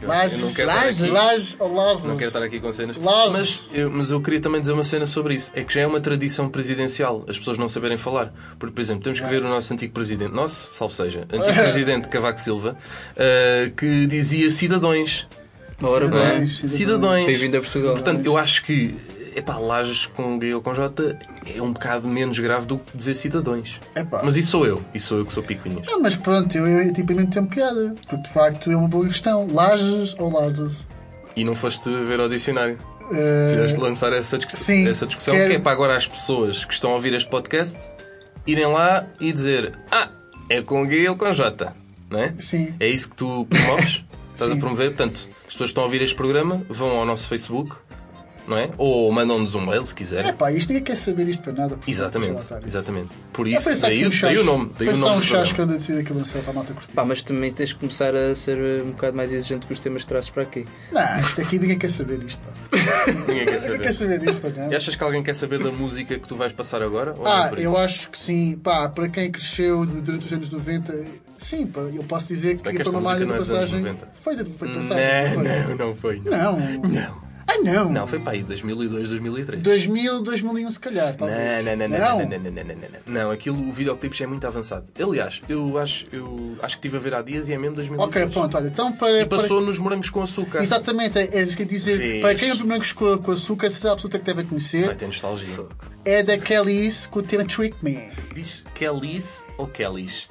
Eu, 0.00 0.08
Lages, 0.08 0.38
não 0.38 0.52
quero 0.52 0.70
estar 0.70 0.84
Lages, 0.84 1.02
aqui- 1.02 1.10
Lages 1.12 1.56
ou 1.58 1.74
Lages? 1.74 2.04
Não 2.04 2.16
quero 2.16 2.28
estar 2.28 2.42
aqui 2.42 2.60
com 2.60 2.72
cenas. 2.72 2.96
Lajes. 2.96 3.32
Mas 3.32 3.68
eu, 3.72 3.90
mas 3.90 4.10
eu 4.10 4.20
queria 4.20 4.40
também 4.40 4.60
dizer 4.60 4.72
uma 4.72 4.84
cena 4.84 5.06
sobre 5.06 5.34
isso. 5.34 5.50
É 5.54 5.64
que 5.64 5.74
já 5.74 5.80
é 5.80 5.86
uma 5.86 6.00
tradição 6.00 6.48
presidencial 6.48 7.24
as 7.28 7.36
pessoas 7.38 7.58
não 7.58 7.68
saberem 7.68 7.96
falar. 7.96 8.32
Porque, 8.58 8.74
por 8.74 8.80
exemplo, 8.80 9.02
temos 9.02 9.18
que 9.20 9.26
ver 9.26 9.42
o 9.42 9.48
nosso 9.48 9.72
antigo 9.72 9.92
presidente, 9.92 10.32
nosso, 10.32 10.72
salvo 10.72 10.94
seja, 10.94 11.22
antigo 11.32 11.54
presidente 11.54 12.08
Cavaco 12.08 12.40
Silva, 12.40 12.76
ah, 13.16 13.70
que 13.76 14.06
dizia 14.06 14.48
cidadãos. 14.50 15.26
Ora 15.82 16.06
é? 16.06 16.08
bem. 16.08 16.46
Cidadãos. 16.46 16.72
Cidadãos. 16.72 17.26
Bem-vindo 17.26 17.56
a 17.56 17.60
Portugal. 17.60 17.92
Portanto, 17.94 18.24
eu 18.26 18.36
acho 18.36 18.64
que 18.64 18.96
epá, 19.38 19.56
lajes 19.58 20.06
com 20.06 20.40
G 20.40 20.54
ou 20.54 20.60
com 20.62 20.72
J 20.74 21.16
é 21.56 21.60
um 21.62 21.72
bocado 21.72 22.06
menos 22.08 22.38
grave 22.38 22.66
do 22.66 22.78
que 22.78 22.96
dizer 22.96 23.14
cidadãos. 23.14 23.78
Epá. 23.96 24.20
Mas 24.24 24.36
isso 24.36 24.50
sou 24.50 24.66
eu. 24.66 24.82
Isso 24.94 25.08
sou 25.08 25.18
eu 25.18 25.26
que 25.26 25.32
sou 25.32 25.42
picuinhas. 25.42 25.86
Não, 25.86 26.00
mas 26.02 26.14
pronto, 26.16 26.56
eu, 26.56 26.66
eu 26.66 26.80
a 26.80 26.84
mim 26.84 27.26
tem 27.26 27.44
piada. 27.46 27.94
Porque 28.08 28.22
de 28.22 28.30
facto 28.30 28.70
é 28.70 28.76
uma 28.76 28.88
boa 28.88 29.06
questão. 29.06 29.46
Lages 29.52 30.14
ou 30.18 30.30
Lages? 30.32 30.86
E 31.36 31.44
não 31.44 31.54
foste 31.54 31.88
ver 32.04 32.20
ao 32.20 32.28
dicionário. 32.28 32.78
Decidiste 33.10 33.78
lançar 33.78 34.12
essa, 34.12 34.36
discuss- 34.36 34.58
sim, 34.58 34.86
essa 34.86 35.06
discussão, 35.06 35.32
quero- 35.34 35.48
que 35.50 35.56
é 35.56 35.58
para 35.58 35.72
agora 35.72 35.96
as 35.96 36.06
pessoas 36.06 36.64
que 36.66 36.74
estão 36.74 36.90
a 36.90 36.94
ouvir 36.94 37.14
este 37.14 37.28
podcast 37.30 37.78
irem 38.46 38.66
lá 38.66 39.06
e 39.18 39.32
dizer: 39.32 39.72
Ah, 39.90 40.08
é 40.50 40.60
com 40.60 40.86
G 40.88 41.08
ou 41.08 41.16
com 41.16 41.32
J, 41.32 41.72
não 42.10 42.18
é? 42.18 42.34
Sim. 42.38 42.74
É 42.78 42.86
isso 42.88 43.08
que 43.08 43.16
tu 43.16 43.46
promoves? 43.48 44.04
Estás 44.34 44.50
a 44.50 44.54
Sim. 44.54 44.60
promover? 44.60 44.88
Portanto, 44.94 45.16
as 45.16 45.26
pessoas 45.52 45.56
que 45.58 45.64
estão 45.64 45.82
a 45.82 45.86
ouvir 45.86 46.02
este 46.02 46.14
programa 46.14 46.62
vão 46.68 46.90
ao 46.98 47.04
nosso 47.06 47.26
Facebook, 47.28 47.74
não 48.48 48.56
é? 48.56 48.70
Ou 48.78 49.10
mandam-nos 49.12 49.54
um 49.54 49.64
mail 49.66 49.84
se 49.84 49.94
quiserem. 49.94 50.30
É 50.30 50.32
pá, 50.32 50.50
isto 50.50 50.68
ninguém 50.70 50.82
quer 50.84 50.96
saber 50.96 51.28
isto 51.28 51.42
para 51.42 51.52
nada. 51.52 51.76
por 51.76 51.88
Exatamente, 51.88 52.42
exatamente. 52.66 53.08
Por 53.32 53.46
isso, 53.46 53.80
daí, 53.82 54.06
um 54.06 54.10
daí 54.10 54.38
o 54.38 54.44
nome. 54.44 54.70
Daí 54.78 54.88
Foi 54.88 54.94
o 54.94 54.96
só 54.96 55.04
nome 55.06 55.16
um 55.16 55.20
do 55.20 55.26
chás 55.26 55.52
que 55.52 55.60
eu 55.60 55.66
decidi 55.66 56.02
que 56.02 56.12
lancei 56.12 56.40
para 56.42 56.50
a 56.50 56.54
malta 56.54 56.72
curtir. 56.72 56.92
Pá, 56.92 57.04
mas 57.04 57.22
também 57.22 57.52
tens 57.52 57.72
que 57.72 57.78
começar 57.78 58.14
a 58.14 58.34
ser 58.34 58.56
uh, 58.58 58.84
um 58.86 58.90
bocado 58.90 59.16
mais 59.16 59.32
exigente 59.32 59.66
com 59.66 59.72
os 59.72 59.78
temas 59.78 60.02
que 60.02 60.08
trazes 60.08 60.30
para 60.30 60.42
aqui. 60.42 60.64
Não, 60.90 61.18
isto 61.20 61.40
aqui 61.40 61.58
ninguém 61.58 61.78
quer 61.78 61.90
saber 61.90 62.18
disto. 62.18 62.40
Pá. 62.40 62.52
Ninguém 63.28 63.44
quer 63.46 63.60
Ninguém 63.60 63.78
quer 63.78 63.92
saber. 63.92 63.92
saber 63.92 64.18
disto 64.20 64.40
para 64.40 64.50
E 64.50 64.56
nada. 64.58 64.76
achas 64.76 64.96
que 64.96 65.02
alguém 65.04 65.22
quer 65.22 65.34
saber 65.34 65.58
da 65.62 65.70
música 65.70 66.18
que 66.18 66.26
tu 66.28 66.36
vais 66.36 66.52
passar 66.52 66.82
agora? 66.82 67.14
Ou 67.18 67.26
Ah, 67.26 67.50
não 67.50 67.58
eu 67.58 67.76
acho 67.76 68.08
que 68.10 68.18
sim. 68.18 68.56
Pá, 68.62 68.88
para 68.88 69.08
quem 69.08 69.30
cresceu 69.30 69.84
de- 69.84 70.00
durante 70.00 70.26
os 70.26 70.32
anos 70.32 70.48
90, 70.50 71.04
sim, 71.36 71.66
pá, 71.66 71.80
eu 71.80 72.02
posso 72.04 72.28
dizer 72.28 72.56
que 72.60 72.62
que 72.70 72.82
foi 72.84 72.92
uma 72.92 73.00
malha 73.00 73.20
de 73.20 73.26
não 73.26 73.36
passagem. 73.38 73.80
90. 73.80 74.08
Foi 74.14 74.36
de, 74.36 74.44
foi 74.52 74.68
de 74.68 74.74
passagem. 74.74 75.04
Não, 75.06 75.34
foi. 75.34 75.44
não, 75.74 75.76
não 75.86 75.94
foi. 75.96 76.22
Não. 76.24 77.27
Não. 77.48 77.54
Ah, 77.54 77.84
não. 77.84 77.92
Não, 77.92 78.06
foi 78.06 78.18
para 78.18 78.32
aí, 78.32 78.42
2002, 78.42 79.08
2003. 79.08 79.62
2000, 79.62 80.22
2001 80.22 80.70
se 80.70 80.80
calhar. 80.80 81.08
Não, 81.08 81.14
talvez. 81.16 81.64
não, 81.64 81.76
não, 81.76 81.88
não, 81.88 81.98
não, 81.98 81.98
não, 81.98 82.18
não, 82.18 82.38
não, 82.38 82.50
não, 82.50 82.64
não, 82.64 82.74
não. 82.74 83.22
Não, 83.22 83.30
aquilo, 83.30 83.68
o 83.68 83.72
videoclipe 83.72 84.16
já 84.16 84.24
é 84.24 84.28
muito 84.28 84.46
avançado. 84.46 84.84
Aliás, 85.00 85.40
eu 85.48 85.78
acho, 85.78 86.06
eu 86.12 86.56
acho 86.62 86.78
que 86.78 86.86
estive 86.86 86.96
a 86.96 87.00
ver 87.00 87.14
há 87.14 87.22
dias 87.22 87.48
e 87.48 87.52
é 87.52 87.58
mesmo 87.58 87.76
2003. 87.76 88.26
Ok, 88.26 88.32
pronto, 88.32 88.56
olha, 88.56 88.66
então 88.68 88.92
para. 88.92 89.20
E 89.20 89.26
passou 89.26 89.58
para... 89.58 89.66
nos 89.66 89.78
morangos 89.78 90.10
com 90.10 90.22
açúcar. 90.22 90.58
Exatamente, 90.62 91.18
é, 91.18 91.28
é 91.32 91.42
isso 91.42 91.56
que 91.56 91.62
eu 91.62 91.66
ia 91.66 91.70
dizer. 91.70 91.98
Fiz. 91.98 92.20
Para 92.20 92.34
quem 92.34 92.50
é 92.50 92.54
morangos 92.54 92.92
com, 92.92 93.18
com 93.18 93.32
açúcar, 93.32 93.70
certeza 93.70 93.92
absoluta 93.92 94.18
que 94.18 94.24
deve 94.24 94.44
conhecer, 94.44 94.86
Vai 94.86 94.94
ter 94.94 95.06
nostalgia. 95.06 95.48
é 96.04 96.22
da 96.22 96.38
Kellys 96.38 97.06
com 97.06 97.20
o 97.20 97.22
tema 97.22 97.44
Trick 97.44 97.76
Me. 97.82 98.10
Diz 98.34 98.64
Kellys 98.74 99.44
ou 99.56 99.66
Kellys? 99.66 100.28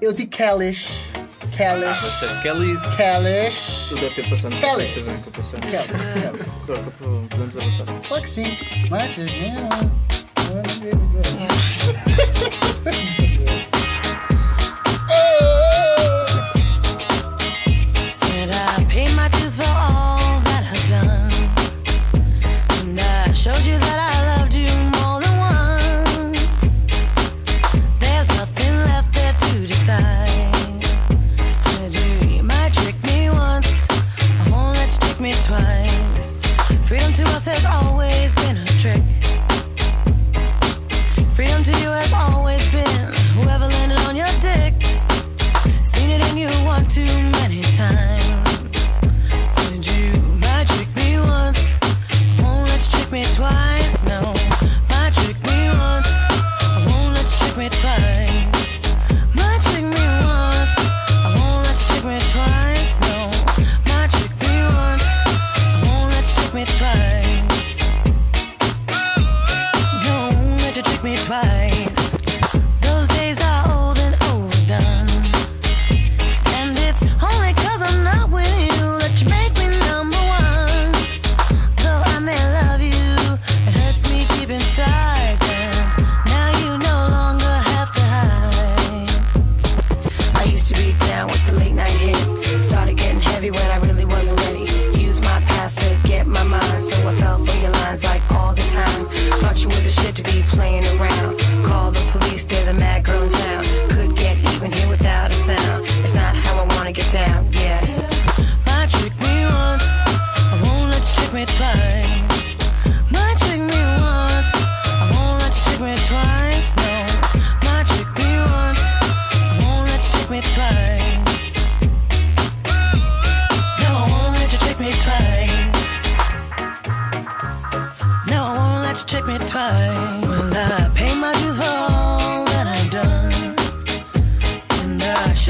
Eu 0.00 0.12
digo 0.14 0.30
Kellish. 0.30 1.10
Kellish. 1.54 1.86
Ah, 1.86 1.92
disseste 1.92 2.42
Kellys. 2.42 2.80
Kellish. 2.96 3.88
Tu 3.90 3.94
deve 3.96 4.14
ter 4.14 4.30
passado 4.30 4.50
nas 4.50 4.60
Kellys. 4.60 4.92
Kellish. 4.94 5.32
Kellish. 6.12 6.66
Troca, 6.66 6.90
podemos 7.28 7.56
avançar. 7.56 7.86
Claro 8.08 8.22
que 8.22 8.30
sim. 8.30 8.56
Freedom 36.90 37.12
to 37.12 37.22
us 37.22 37.44
has 37.44 37.64
always 37.66 37.89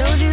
showed 0.01 0.21
you 0.21 0.30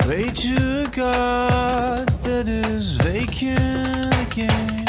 Pray 0.00 0.26
to 0.26 0.82
a 0.82 0.88
god 0.88 2.08
that 2.24 2.48
is 2.48 2.96
vacant 2.96 4.12
again. 4.26 4.79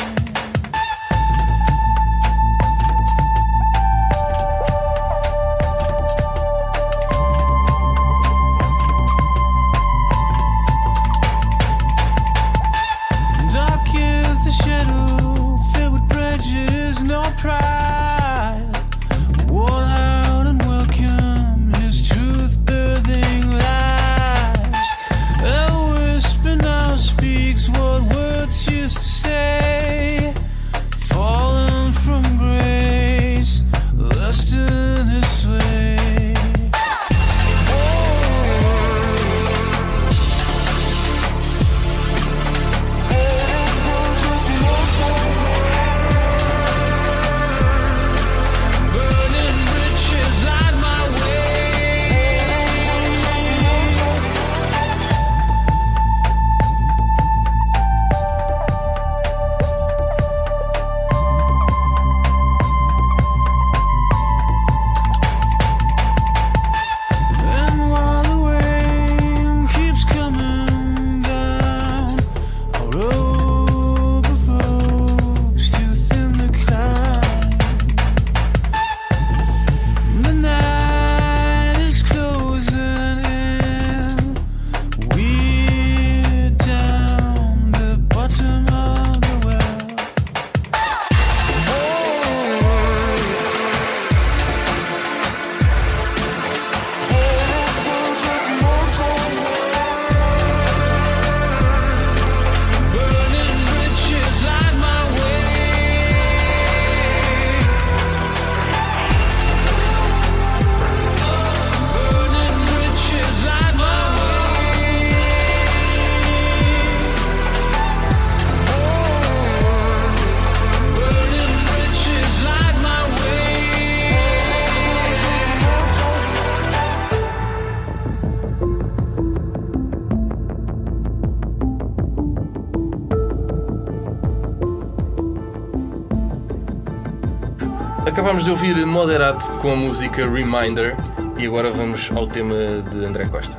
Acabámos 138.41 138.45
de 138.45 138.51
ouvir 138.51 138.85
Moderat 138.87 139.51
com 139.59 139.71
a 139.71 139.75
música 139.75 140.27
Reminder 140.27 140.95
e 141.37 141.45
agora 141.45 141.69
vamos 141.69 142.11
ao 142.15 142.25
tema 142.25 142.55
de 142.89 143.05
André 143.05 143.27
Costa. 143.27 143.55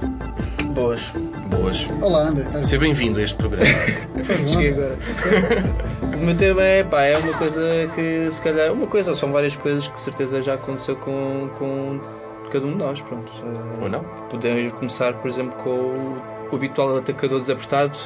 Boas. 0.75 1.12
Boas. 1.49 1.88
Olá, 2.01 2.23
André. 2.23 2.47
Seja 2.64 2.79
bem-vindo 2.79 3.21
a 3.21 3.23
este 3.23 3.37
programa. 3.37 3.71
Cheguei 4.45 4.71
agora. 4.71 4.99
o 6.03 6.25
meu 6.25 6.37
tema 6.37 6.62
é, 6.62 6.83
pá, 6.83 7.03
é 7.03 7.16
uma 7.16 7.33
coisa 7.35 7.62
que 7.95 8.29
se 8.31 8.42
calhar. 8.42 8.73
Uma 8.73 8.88
coisa, 8.88 9.14
são 9.14 9.31
várias 9.31 9.55
coisas 9.55 9.87
que 9.87 9.95
de 9.95 10.01
certeza 10.01 10.42
já 10.42 10.55
aconteceu 10.55 10.97
com, 10.97 11.49
com 11.59 12.01
cada 12.51 12.66
um 12.66 12.73
de 12.73 12.79
nós. 12.79 13.01
Pronto. 13.03 13.31
Ou 13.81 13.88
não? 13.88 14.03
Podemos 14.31 14.73
começar, 14.73 15.14
por 15.14 15.31
exemplo, 15.31 15.55
com 15.62 16.16
o 16.51 16.57
habitual 16.57 16.97
atacador 16.97 17.38
desapertado. 17.38 17.97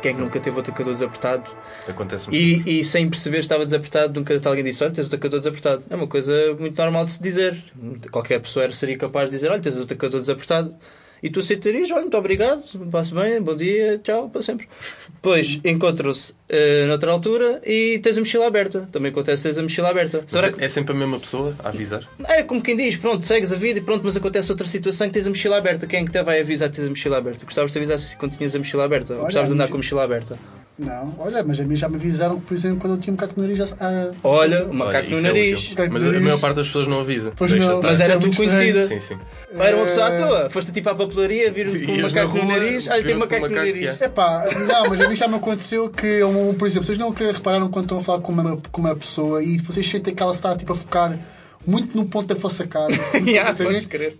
Quem 0.00 0.14
que 0.14 0.20
nunca 0.20 0.40
teve 0.40 0.56
o 0.56 0.60
atacador 0.60 0.92
desapertado? 0.92 1.50
Acontece-me. 1.88 2.36
E, 2.36 2.80
e 2.80 2.84
sem 2.84 3.08
perceber 3.08 3.38
estava 3.38 3.64
desapertado, 3.64 4.18
nunca 4.18 4.40
alguém 4.44 4.64
disse: 4.64 4.82
Olha, 4.82 4.92
tens 4.92 5.04
o 5.04 5.08
atacador 5.08 5.40
desapertado. 5.40 5.84
É 5.88 5.94
uma 5.94 6.06
coisa 6.06 6.32
muito 6.58 6.76
normal 6.80 7.04
de 7.04 7.12
se 7.12 7.22
dizer. 7.22 7.62
Qualquer 8.10 8.40
pessoa 8.40 8.72
seria 8.72 8.96
capaz 8.96 9.30
de 9.30 9.36
dizer: 9.36 9.50
Olha, 9.50 9.60
tens 9.60 9.76
o 9.76 9.82
atacador 9.82 10.20
desapertado. 10.20 10.74
E 11.22 11.30
tu 11.30 11.38
aceitarias: 11.38 11.90
Olha, 11.90 12.02
muito 12.02 12.16
obrigado, 12.16 12.62
passe 12.90 13.14
bem, 13.14 13.40
bom 13.40 13.54
dia, 13.54 14.00
tchau, 14.02 14.28
para 14.28 14.42
sempre. 14.42 14.68
Depois 15.14 15.60
encontram-se 15.64 16.34
eh, 16.48 16.86
noutra 16.86 17.12
altura 17.12 17.62
e 17.64 18.00
tens 18.02 18.16
a 18.16 18.20
mochila 18.20 18.46
aberta. 18.46 18.88
Também 18.90 19.12
acontece 19.12 19.44
tens 19.44 19.56
a 19.56 19.62
mochila 19.62 19.90
aberta. 19.90 20.24
Será 20.26 20.48
é, 20.48 20.52
que 20.52 20.64
é 20.64 20.68
sempre 20.68 20.92
a 20.92 20.96
mesma 20.96 21.20
pessoa 21.20 21.54
a 21.60 21.68
avisar? 21.68 22.08
é 22.24 22.42
como 22.42 22.60
quem 22.60 22.76
diz, 22.76 22.96
pronto, 22.96 23.24
segues 23.24 23.52
a 23.52 23.56
vida 23.56 23.78
e 23.78 23.82
pronto, 23.82 24.02
mas 24.04 24.16
acontece 24.16 24.50
outra 24.50 24.66
situação 24.66 25.06
que 25.06 25.14
tens 25.14 25.26
a 25.26 25.30
mochila 25.30 25.58
aberta. 25.58 25.86
Quem 25.86 26.00
é 26.00 26.04
que 26.04 26.10
te 26.10 26.22
vai 26.22 26.40
avisar 26.40 26.68
que 26.68 26.76
tens 26.76 26.86
a 26.86 26.90
mochila 26.90 27.18
aberta? 27.18 27.44
Gostavas 27.44 27.70
de 27.70 27.74
te 27.74 27.78
avisar 27.78 27.98
se 27.98 28.16
quando 28.16 28.36
tinhas 28.36 28.54
a 28.56 28.58
mochila 28.58 28.84
aberta? 28.84 29.12
Ou 29.12 29.18
Olha, 29.20 29.26
gostavas 29.26 29.48
de 29.48 29.54
andar 29.54 29.68
com 29.68 29.74
a 29.74 29.76
mochila 29.76 30.02
aberta? 30.02 30.61
Não, 30.78 31.14
olha, 31.18 31.44
mas 31.44 31.60
a 31.60 31.64
mim 31.64 31.76
já 31.76 31.86
me 31.88 31.96
avisaram 31.96 32.40
que, 32.40 32.46
por 32.46 32.54
exemplo, 32.54 32.78
quando 32.80 32.94
eu 32.94 32.98
tinha 32.98 33.12
um 33.12 33.16
macaco 33.16 33.34
no 33.36 33.42
nariz 33.46 33.58
já. 33.58 33.76
Ah, 33.78 34.10
Olha, 34.24 34.64
o 34.64 34.68
Olha, 34.68 34.72
macaco 34.72 35.10
no 35.10 35.18
é 35.18 35.20
nariz. 35.20 35.70
Macaco 35.70 35.92
Mas 35.92 36.02
a 36.06 36.20
maior 36.20 36.40
parte 36.40 36.56
das 36.56 36.66
pessoas 36.66 36.86
não 36.88 37.00
avisa. 37.00 37.32
Pois 37.36 37.50
Deixa 37.50 37.66
não. 37.68 37.76
estar. 37.76 37.88
Mas 37.90 38.00
era 38.00 38.14
é 38.14 38.18
tu 38.18 38.34
conhecida. 38.34 38.86
Sim, 38.86 38.98
sim. 38.98 39.18
Era 39.54 39.76
uma 39.76 39.84
pessoa 39.86 40.06
à 40.06 40.10
Eh, 40.10 40.16
toa. 40.16 40.50
Foste 40.50 40.72
tipo 40.72 40.88
à 40.88 40.94
papelaria, 40.94 41.52
viram 41.52 41.70
com 41.72 41.92
um 41.92 42.00
macaco 42.02 42.14
na 42.14 42.24
no 42.24 42.30
rua, 42.50 42.58
nariz. 42.58 42.88
Olha, 42.88 43.02
tem 43.02 43.10
um 43.14 43.18
com 43.18 43.24
macaco 43.24 43.48
no 43.48 43.54
nariz. 43.54 44.00
é. 44.00 44.04
Epá, 44.06 44.44
não, 44.66 44.88
mas 44.88 45.00
a 45.02 45.08
mim 45.08 45.14
já 45.16 45.28
me 45.28 45.34
aconteceu 45.36 45.90
que, 45.90 46.24
um, 46.24 46.54
por 46.54 46.66
exemplo, 46.66 46.84
vocês 46.86 46.98
nunca 46.98 47.30
repararam 47.30 47.68
quando 47.70 47.84
estão 47.84 47.98
a 47.98 48.02
falar 48.02 48.20
com 48.22 48.32
uma, 48.32 48.56
com 48.72 48.80
uma 48.80 48.96
pessoa 48.96 49.42
e 49.44 49.58
vocês 49.58 49.86
sentem 49.86 50.14
que 50.14 50.22
ela 50.22 50.32
está 50.32 50.56
tipo, 50.56 50.72
a 50.72 50.76
focar 50.76 51.18
muito 51.66 51.96
no 51.96 52.06
ponto 52.06 52.26
da 52.28 52.34
vossa 52.34 52.66
cara. 52.66 52.92
assim, 52.94 53.30
Yeah. 53.32 53.52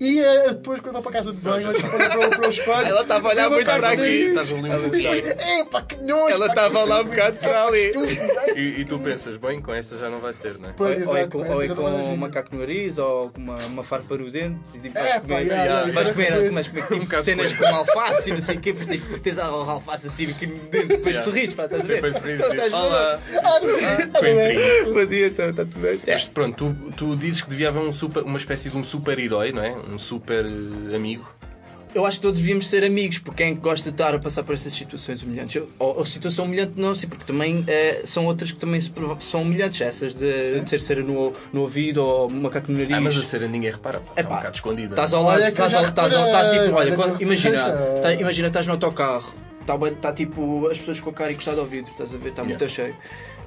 E 0.00 0.20
eh, 0.20 0.48
depois, 0.50 0.80
quando 0.80 0.94
vão 0.94 1.02
para 1.02 1.10
a 1.10 1.14
casa 1.14 1.32
de 1.32 1.38
banho, 1.38 1.68
olham 1.68 1.80
para, 1.80 2.08
para, 2.08 2.28
para 2.30 2.46
o 2.46 2.50
espelho. 2.50 2.86
Ela 2.86 3.02
estava 3.02 3.28
a 3.28 3.30
olhar 3.32 3.50
muito 3.50 3.64
para 3.64 3.88
aqui. 3.88 3.96
nariz. 3.96 4.28
Estás 4.28 4.52
ali 4.52 4.70
um 4.70 4.82
bocadinho. 4.82 5.60
Epá, 5.60 5.82
que 5.82 5.96
nojo! 5.96 6.28
Ela 6.34 6.46
estava 6.46 6.82
que 6.82 6.88
lá 6.88 7.00
um 7.00 7.04
bocado 7.04 7.36
para 7.38 7.64
ali. 7.66 7.92
E, 8.54 8.80
e 8.82 8.84
tu 8.84 8.98
pensas, 8.98 9.36
bem, 9.38 9.62
com 9.62 9.72
esta 9.72 9.96
já 9.96 10.10
não 10.10 10.18
vai 10.18 10.34
ser, 10.34 10.58
não 10.58 10.68
é? 10.68 10.72
Pois, 10.76 11.06
Ou 11.08 11.16
é 11.16 11.20
exato, 11.20 11.38
com, 11.38 11.50
ou 11.50 11.62
é 11.62 11.68
com 11.68 11.74
vai 11.74 11.92
um 11.92 12.16
macaco 12.16 12.54
no 12.54 12.60
nariz 12.60 12.98
ou 12.98 13.30
com 13.30 13.40
uma, 13.40 13.56
uma 13.64 13.82
farpa 13.82 14.16
no 14.16 14.30
dente 14.30 14.58
e 14.74 14.78
tipo, 14.78 14.98
É, 14.98 15.18
vais 15.20 15.48
comer, 15.48 15.92
vais 15.92 16.10
comer, 16.10 16.52
mas 16.52 16.68
comer 16.68 16.86
tipo, 16.86 17.22
cenas 17.22 17.52
com 17.54 17.66
alface 17.66 18.28
e 18.28 18.32
não 18.34 18.40
sei 18.42 18.56
o 18.56 18.60
quê, 18.60 18.72
depois 18.74 18.88
tens, 19.00 19.20
tens 19.20 19.38
a 19.38 19.46
alface 19.46 20.06
assim 20.06 20.30
aqui 20.30 20.46
no 20.46 20.58
dente, 20.68 20.86
depois 20.88 21.16
sorris, 21.18 21.54
pá, 21.54 21.64
estás 21.64 21.80
a 21.82 21.84
ver? 21.84 21.94
Depois 21.94 22.16
sorris, 22.16 22.40
Então, 22.40 22.80
Olá! 22.80 23.20
bom? 23.32 24.18
Coentrinho. 24.20 24.94
Bom 24.94 25.06
dia, 25.06 25.26
então, 25.28 25.50
está 25.50 25.64
tudo 25.64 25.78
bem? 25.80 25.98
Mas 26.06 26.24
pronto, 26.24 26.56
tu, 26.56 26.92
tu 26.92 27.16
dizes 27.32 27.44
que 27.44 27.50
devia 27.50 27.68
haver 27.68 27.82
um 27.82 27.92
super, 27.92 28.22
uma 28.22 28.38
espécie 28.38 28.70
de 28.70 28.76
um 28.76 28.84
super-herói, 28.84 29.52
não 29.52 29.62
é? 29.62 29.74
Um 29.76 29.98
super 29.98 30.44
amigo. 30.94 31.28
Eu 31.94 32.06
acho 32.06 32.16
que 32.16 32.22
todos 32.22 32.40
devíamos 32.40 32.68
ser 32.68 32.82
amigos, 32.84 33.18
porque 33.18 33.44
quem 33.44 33.54
gosta 33.54 33.90
de 33.90 33.94
estar 33.94 34.14
a 34.14 34.18
passar 34.18 34.42
por 34.44 34.54
essas 34.54 34.72
situações 34.72 35.22
humilhantes, 35.22 35.56
eu- 35.56 35.68
ou, 35.78 35.98
ou 35.98 36.06
situação 36.06 36.46
humilhante 36.46 36.72
não, 36.76 36.96
sim, 36.96 37.06
porque 37.06 37.24
também 37.24 37.62
eh, 37.68 38.00
são 38.06 38.24
outras 38.24 38.50
que 38.50 38.58
também 38.58 38.80
são 39.20 39.42
humilhantes, 39.42 39.78
essas 39.82 40.14
de, 40.14 40.60
de 40.60 40.70
ter 40.70 40.80
cera 40.80 41.02
no, 41.02 41.34
no 41.52 41.60
ouvido 41.60 41.98
ou 42.02 42.30
macaco 42.30 42.72
no 42.72 42.78
nariz. 42.78 42.96
Ah, 42.96 43.00
mas 43.00 43.14
a 43.18 43.22
cera 43.22 43.46
ninguém 43.46 43.70
repara. 43.70 44.00
pô. 44.00 44.12
Está 44.18 44.32
um 44.32 44.36
bocado 44.36 44.54
escondida. 44.54 44.94
Estás 44.94 45.12
ao 45.12 45.22
lado, 45.22 45.42
estás, 45.42 45.74
ao- 45.74 45.84
estás, 45.84 46.14
ao- 46.14 46.26
estás 46.26 46.50
tipo, 46.50 46.74
olha, 46.76 46.96
quando- 46.96 47.20
imagina, 47.20 47.58
tá- 48.00 48.14
imagina, 48.14 48.46
estás 48.48 48.66
no 48.66 48.72
autocarro, 48.72 49.34
está 49.60 49.78
tá, 50.00 50.12
tipo 50.14 50.68
as 50.68 50.78
pessoas 50.78 50.98
com 50.98 51.10
a 51.10 51.12
cara 51.12 51.30
encostada 51.32 51.60
ao 51.60 51.66
vidro, 51.66 51.92
estás 51.92 52.14
a 52.14 52.16
ver, 52.16 52.30
está 52.30 52.42
muito 52.42 52.66
cheio. 52.70 52.96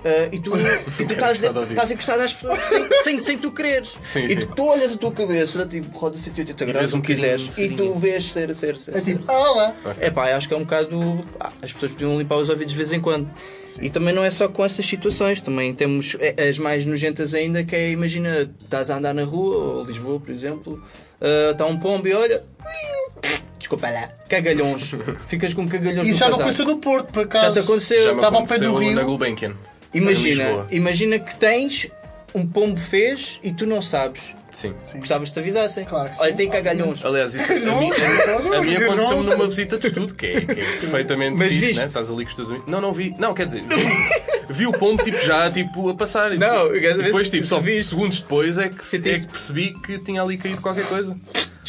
Ah, 0.06 0.30
e 0.32 0.39
tu, 0.39 0.52
e 1.02 1.06
tu 1.06 1.13
estás, 1.13 1.41
estás 1.41 1.91
encostado 1.91 2.22
às 2.22 2.32
pessoas 2.32 2.60
sem, 2.60 2.89
sem, 3.04 3.22
sem 3.24 3.38
tu 3.39 3.52
quereres. 3.52 3.98
Sim, 4.04 4.26
e 4.26 4.30
sim. 4.30 4.39
tu, 4.41 4.48
tu 4.56 4.65
olhas 4.65 4.94
a 4.94 4.98
tua 4.98 5.12
cabeça, 5.12 5.65
tipo, 5.65 5.98
roda 5.98 6.15
180 6.15 6.63
vês 6.63 6.78
graus, 6.78 6.94
um 6.94 7.02
quiseres, 7.02 7.58
e 7.58 7.70
tu 7.70 7.96
vês 7.96 8.26
ser, 8.26 8.54
ser, 8.54 8.78
ser. 8.78 8.96
É 8.96 9.02
tipo, 9.02 9.24
ah 9.28 9.52
lá. 9.56 9.76
É 10.00 10.12
pá, 10.12 10.32
acho 10.36 10.48
que 10.48 10.54
é 10.54 10.58
um 10.58 10.63
bocado. 10.63 11.26
ah, 11.39 11.52
as 11.60 11.74
pessoas 11.74 11.91
podiam 11.94 12.20
limpar 12.20 12.36
os 12.36 12.50
ouvidos 12.50 12.72
de 12.72 12.78
vez 12.78 12.94
em 12.94 13.02
quando. 13.02 13.28
E 13.82 13.89
também 13.89 14.13
não 14.13 14.24
é 14.24 14.30
só 14.30 14.48
com 14.48 14.63
essas 14.63 14.86
situações, 14.86 15.41
também 15.41 15.74
temos 15.74 16.15
eh, 16.20 16.50
as 16.50 16.58
mais 16.58 16.86
nojentas 16.86 17.34
ainda, 17.34 17.62
que 17.63 17.76
é, 17.76 17.89
imagina, 17.89 18.50
estás 18.63 18.89
a 18.89 18.98
andar 18.98 19.13
na 19.13 19.24
rua, 19.24 19.58
ou 19.58 19.84
Lisboa, 19.84 20.20
por 20.20 20.32
exemplo, 20.32 20.82
ah, 21.20 21.50
está 21.52 21.65
um 21.65 21.78
pombo 21.78 22.08
e 22.08 22.13
olha. 22.13 22.44
Desculpa 23.58 23.89
lá, 23.89 24.10
cagalhões. 24.30 24.91
Ficas 25.28 25.56
com 25.56 25.68
cagalhões 25.68 26.08
Isso 26.08 26.20
já 26.20 26.30
não 26.30 26.36
aconteceu 26.36 26.65
no 26.65 26.78
Porto, 26.78 27.12
por 27.12 27.24
acaso. 27.24 27.48
Já 27.48 27.54
te 27.54 27.60
aconteceu? 27.60 28.04
Já 28.04 28.12
me 28.12 28.18
Estava 28.18 28.38
ao 28.38 28.44
pé 28.44 28.60
do 28.60 28.65
aconteceu 28.65 28.76
rio. 28.76 28.96
na 28.96 29.04
Gulbenkian. 29.04 29.56
Imagina, 29.95 30.67
imagina 30.71 31.19
que 31.19 31.36
tens 31.36 31.88
um 32.34 32.45
pombo 32.45 32.79
fez 32.79 33.39
e 33.43 33.51
tu 33.51 33.65
não 33.65 33.81
sabes. 33.81 34.34
Sim. 34.51 34.73
Gostavas 34.95 35.29
que 35.29 35.34
te 35.34 35.39
avisassem. 35.39 35.84
Claro 35.84 36.10
que 36.10 36.21
Olha, 36.21 36.31
sim. 36.31 36.38
tem 36.38 36.49
cagalhões. 36.49 37.03
Aliás, 37.03 37.36
isso 37.36 37.51
a 37.51 37.55
mim, 37.55 37.89
a 38.55 38.62
mim 38.62 38.75
aconteceu 38.75 39.23
numa 39.23 39.47
visita 39.47 39.77
de 39.77 39.88
estudo, 39.88 40.13
que 40.13 40.27
é, 40.27 40.41
que 40.41 40.51
é 40.51 40.55
perfeitamente 40.79 41.38
Mas 41.38 41.47
fixe, 41.49 41.60
viste? 41.60 41.79
né? 41.81 41.88
Estás 41.88 42.10
ali 42.10 42.23
com 42.23 42.29
os 42.29 42.36
teus 42.36 42.49
amigos. 42.49 42.67
Não, 42.69 42.79
não 42.79 42.93
vi. 42.93 43.13
Não, 43.19 43.34
quer 43.34 43.47
dizer, 43.47 43.63
vi, 44.49 44.67
o 44.67 44.71
pombo 44.73 45.03
tipo, 45.03 45.19
já 45.23 45.49
tipo, 45.51 45.89
a 45.89 45.95
passar. 45.95 46.34
E, 46.34 46.38
Não, 46.38 46.71
depois, 46.71 47.29
tipo, 47.29 47.45
só 47.45 47.62
segundos 47.84 48.19
depois 48.19 48.58
é 48.58 48.69
que, 48.69 48.95
é 49.10 49.19
que 49.19 49.27
percebi 49.27 49.73
que 49.81 49.97
tinha 49.99 50.21
ali 50.21 50.38
caído 50.38 50.62
qualquer 50.62 50.86
coisa. 50.86 51.15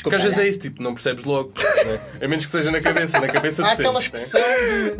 Porque 0.02 0.14
às 0.14 0.22
vezes 0.22 0.38
lá. 0.38 0.44
é 0.44 0.48
isso, 0.48 0.60
tipo, 0.60 0.80
não 0.82 0.94
percebes 0.94 1.24
logo. 1.24 1.52
Né? 1.84 1.98
A 2.22 2.28
menos 2.28 2.44
que 2.44 2.50
seja 2.50 2.70
na 2.70 2.80
cabeça. 2.80 3.18
Na 3.18 3.26
cabeça 3.26 3.64
Há 3.64 3.72
aquela 3.72 4.00
sempre, 4.00 4.20
expressão 4.20 4.40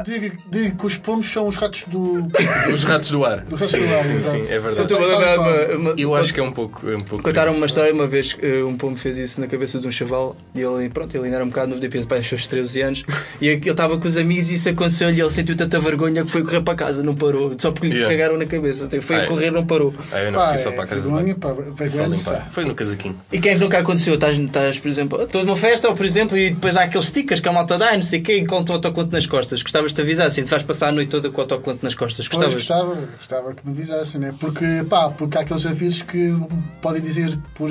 de, 0.05 0.19
de, 0.19 0.33
de 0.51 0.71
que 0.73 0.87
os 0.87 0.97
pomos 0.97 1.31
são 1.31 1.47
os 1.47 1.55
ratos 1.55 1.85
do. 1.87 2.15
né? 2.23 2.29
Os 2.73 2.83
ratos 2.83 3.11
do 3.11 3.25
ar. 3.25 3.43
Do 3.45 3.57
sim, 3.57 3.85
ar, 3.85 3.99
sim, 4.03 4.19
sim, 4.19 4.41
é 4.41 4.59
verdade. 4.59 4.81
estou 4.81 4.99
a 4.99 5.07
lembrar 5.07 5.39
uma- 5.39 5.77
uma- 5.91 5.95
Eu 5.97 6.15
acho 6.17 6.33
que 6.35 6.41
é 6.41 6.43
um 6.43 6.51
pouco. 6.51 6.89
É 6.91 6.97
um 6.97 7.01
pouco 7.01 7.23
Contaram 7.23 7.55
uma 7.55 7.67
história 7.67 7.93
uma 7.93 8.07
vez 8.07 8.33
que 8.33 8.45
eh, 8.45 8.65
um 8.65 8.77
pombo 8.77 8.97
fez 8.99 9.17
isso 9.19 9.41
na 9.41 9.47
cabeça 9.47 9.79
de 9.79 9.87
um 9.87 9.93
chaval 9.93 10.35
e 10.55 10.61
ele, 10.63 10.89
pronto, 10.89 11.15
ele 11.15 11.25
ainda 11.27 11.37
era 11.37 11.45
um 11.45 11.49
bocado 11.51 11.69
novo, 11.69 11.81
depende 11.81 12.07
para 12.07 12.19
os 12.19 12.27
seus 12.27 12.47
13 12.47 12.81
anos, 12.83 13.05
e 13.41 13.49
ele 13.49 13.71
estava 13.71 13.97
com 13.99 14.09
os 14.09 14.17
amigos 14.17 14.51
e 14.51 14.55
isso 14.55 14.69
aconteceu-lhe 14.69 15.19
e 15.19 15.21
ele 15.21 15.31
sentiu 15.31 15.57
tanta 15.57 15.79
vergonha 15.79 16.25
que 16.25 16.31
foi 16.31 16.43
correr 16.43 16.63
para 16.63 16.75
casa, 16.75 17.03
não 17.03 17.15
parou, 17.15 17.55
só 17.67 17.73
porque 17.73 17.89
lhe 17.89 17.95
Yeah. 17.97 18.15
cagaram 18.17 18.39
na 18.39 18.47
cabeça. 18.47 18.85
Então, 18.85 19.03
Foi 19.03 19.17
a 19.17 19.23
é. 19.23 19.27
correr, 19.27 19.51
não 19.51 19.67
parou. 19.67 19.95
Ah, 20.13 20.19
eu 20.21 20.33
não 20.33 20.39
Pá, 20.39 20.49
fui 20.49 20.59
só 20.59 20.71
é 20.71 20.73
para 20.73 20.85
a 20.85 20.87
casa 20.87 21.01
de 21.03 21.07
vergonha, 21.09 21.35
banho. 21.35 21.75
pá, 21.75 21.89
Só 21.91 22.09
vergonha. 22.09 22.47
Foi 22.53 22.65
no 22.65 22.75
casaquinho. 22.75 23.17
E 23.33 23.41
quem 23.41 23.53
é 23.53 23.55
que 23.55 23.61
nunca 23.61 23.79
aconteceu? 23.79 24.15
Estás, 24.15 24.37
estás, 24.39 24.79
por 24.79 24.89
exemplo, 24.89 25.23
estou 25.23 25.45
numa 25.45 25.57
festa, 25.57 25.89
ou 25.89 25.95
por 25.95 26.05
exemplo, 26.07 26.37
e 26.39 26.51
depois 26.51 26.77
há 26.77 26.85
aqueles 26.85 27.07
stickers 27.07 27.41
que 27.41 27.49
a 27.49 27.53
malta 27.53 27.79
dá 27.79 27.95
e 27.95 27.97
não 27.97 28.05
sei 28.05 28.21
o 28.21 28.23
quê, 28.23 28.37
e 28.37 28.47
com 28.47 28.57
o 28.63 28.73
autocolante 28.73 29.13
nas 29.13 29.27
costas. 29.27 29.63
Gostavas 29.63 29.91
de 29.93 29.97
te 29.97 30.03
avisar 30.03 30.27
assim, 30.27 30.43
te 30.43 30.51
vais 30.51 30.63
passar 30.63 30.89
a 30.89 30.93
noite 30.93 31.11
toda 31.11 31.31
com 31.31 31.39
o 31.39 31.41
autocolante 31.43 31.83
nas 31.85 31.95
costas. 31.95 32.29
Pois, 32.29 32.53
Gostavas? 32.55 32.55
gostava, 32.95 32.95
gostava 33.17 33.55
que 33.55 33.67
me 33.67 33.73
avisassem, 33.73 34.21
né? 34.21 34.35
Porque, 34.39 34.65
pá, 34.89 35.11
porque 35.11 35.39
há 35.39 35.41
aqueles 35.43 35.67
avisos 35.67 36.03
que 36.03 36.35
podem 36.83 37.03
dizer, 37.03 37.37
por, 37.55 37.71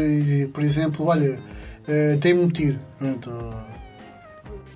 por 0.53 0.63
exemplo, 0.63 1.05
olha, 1.07 1.37
eh, 1.87 2.17
tem-me 2.19 2.41
um 2.41 2.49
tiro. 2.49 2.79
Pronto. 2.99 3.29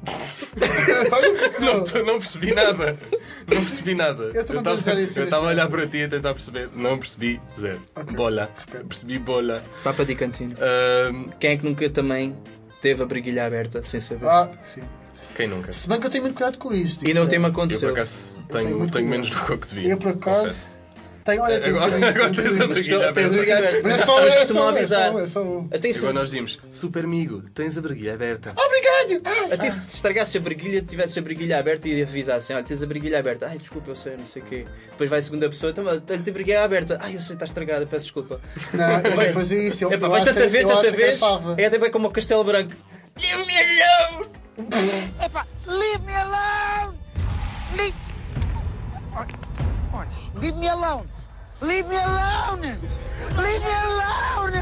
Não, 1.59 1.83
tu 1.83 2.03
não 2.03 2.19
percebi 2.19 2.53
nada. 2.53 2.97
Não 3.47 3.57
percebi 3.57 3.95
nada. 3.95 4.23
Eu 4.33 4.45
eu 5.17 5.23
estava 5.25 5.47
a 5.47 5.49
olhar 5.49 5.67
para 5.67 5.87
ti 5.87 6.03
a 6.03 6.09
tentar 6.09 6.33
perceber. 6.33 6.69
Não 6.75 6.97
percebi. 6.97 7.41
Zero. 7.57 7.81
Bola. 8.15 8.49
Percebi 8.87 9.19
bola. 9.19 9.63
Papa 9.83 10.05
de 10.05 10.15
cantinho. 10.15 10.55
Quem 11.39 11.51
é 11.51 11.57
que 11.57 11.65
nunca 11.65 11.89
também 11.89 12.35
teve 12.81 13.03
a 13.03 13.05
briguilha 13.05 13.45
aberta 13.45 13.83
sem 13.83 13.99
saber? 13.99 14.27
Ah, 14.27 14.49
sim. 14.63 14.81
quem 15.35 15.47
nunca? 15.47 15.71
Se 15.71 15.87
bem 15.87 15.99
que 15.99 16.07
eu 16.07 16.11
tenho 16.11 16.23
muito 16.23 16.35
cuidado 16.35 16.57
com 16.57 16.73
isso. 16.73 16.99
E 17.05 17.13
não 17.13 17.27
tem-me 17.27 17.45
Eu 17.45 17.51
por 17.51 17.89
acaso 17.89 18.39
tenho 18.49 18.69
tenho, 18.69 18.91
tenho 18.91 19.07
menos 19.07 19.29
do 19.29 19.45
que 19.45 19.57
que 19.57 19.67
devia. 19.67 19.91
Eu, 19.91 19.97
por 19.97 20.11
acaso, 20.11 20.41
confesso. 20.41 20.78
Tenho, 21.29 21.43
olha, 21.43 21.59
tenho 21.59 21.75
um 21.75 21.79
Agora, 21.83 22.31
tens 22.31 22.61
a 22.61 22.67
briguilha 22.67 23.13
tens 23.13 23.33
aberta. 23.33 23.79
Mas 23.83 24.01
é 24.01 24.05
só, 24.05 24.21
Mas 24.21 24.33
é 24.35 24.45
só, 24.45 24.65
é 24.65 24.77
avisar. 24.77 25.27
só, 25.27 25.65
é 25.71 25.77
tenho 25.77 25.97
Agora 25.97 26.13
nós 26.13 26.25
dizemos, 26.25 26.59
super 26.71 27.05
amigo, 27.05 27.43
tens 27.53 27.77
a 27.77 27.81
briguilha 27.81 28.13
aberta. 28.13 28.53
Obrigado! 28.55 29.53
Até 29.53 29.69
se 29.69 29.95
estragasses 29.95 30.35
a 30.35 30.39
briguilha, 30.39 30.81
tivesses 30.81 31.17
a 31.17 31.21
briguilha 31.21 31.59
aberta 31.59 31.87
e 31.87 32.01
avisassem, 32.01 32.55
olha, 32.55 32.65
tens 32.65 32.81
a 32.81 32.85
briguilha 32.85 33.19
aberta. 33.19 33.47
Ai, 33.47 33.57
desculpa, 33.57 33.91
eu 33.91 33.95
sei, 33.95 34.17
não 34.17 34.25
sei 34.25 34.41
o 34.41 34.45
quê. 34.45 34.65
Depois 34.91 35.09
vai 35.09 35.19
a 35.19 35.21
segunda 35.21 35.49
pessoa, 35.49 35.71
então, 35.71 35.85
olha, 35.85 35.99
tenho 36.01 36.19
a 36.19 36.31
briguilha 36.31 36.63
aberta. 36.63 36.97
Ai, 37.01 37.15
eu 37.15 37.21
sei, 37.21 37.35
está 37.35 37.45
estragada, 37.45 37.85
peço 37.85 38.05
desculpa. 38.05 38.41
Não, 38.73 38.99
eu 39.01 39.11
vou 39.11 39.33
fazer 39.33 39.67
isso. 39.67 39.83
Eu, 39.83 39.91
Epá, 39.91 40.07
eu 40.07 40.11
vai 40.11 40.23
tanta 40.25 40.47
vez, 40.47 40.65
tanta 40.65 40.87
é 40.87 40.91
vez. 40.91 41.19
É 41.57 41.65
até 41.65 41.77
bem 41.77 41.91
como 41.91 42.07
o 42.07 42.11
Castelo 42.11 42.43
Branco. 42.43 42.73
Leave 43.19 43.45
me 43.45 43.53
alone! 43.57 44.29
Epa, 45.23 45.47
leave 45.67 46.05
me 46.05 46.13
alone! 46.15 46.99
Leave 50.39 50.57
me 50.57 50.69
alone! 50.69 51.18
Leave 51.61 51.89
me 51.89 51.97
alone! 51.97 52.79
Leave 53.37 53.59
me 53.59 53.73
alone! 53.73 54.61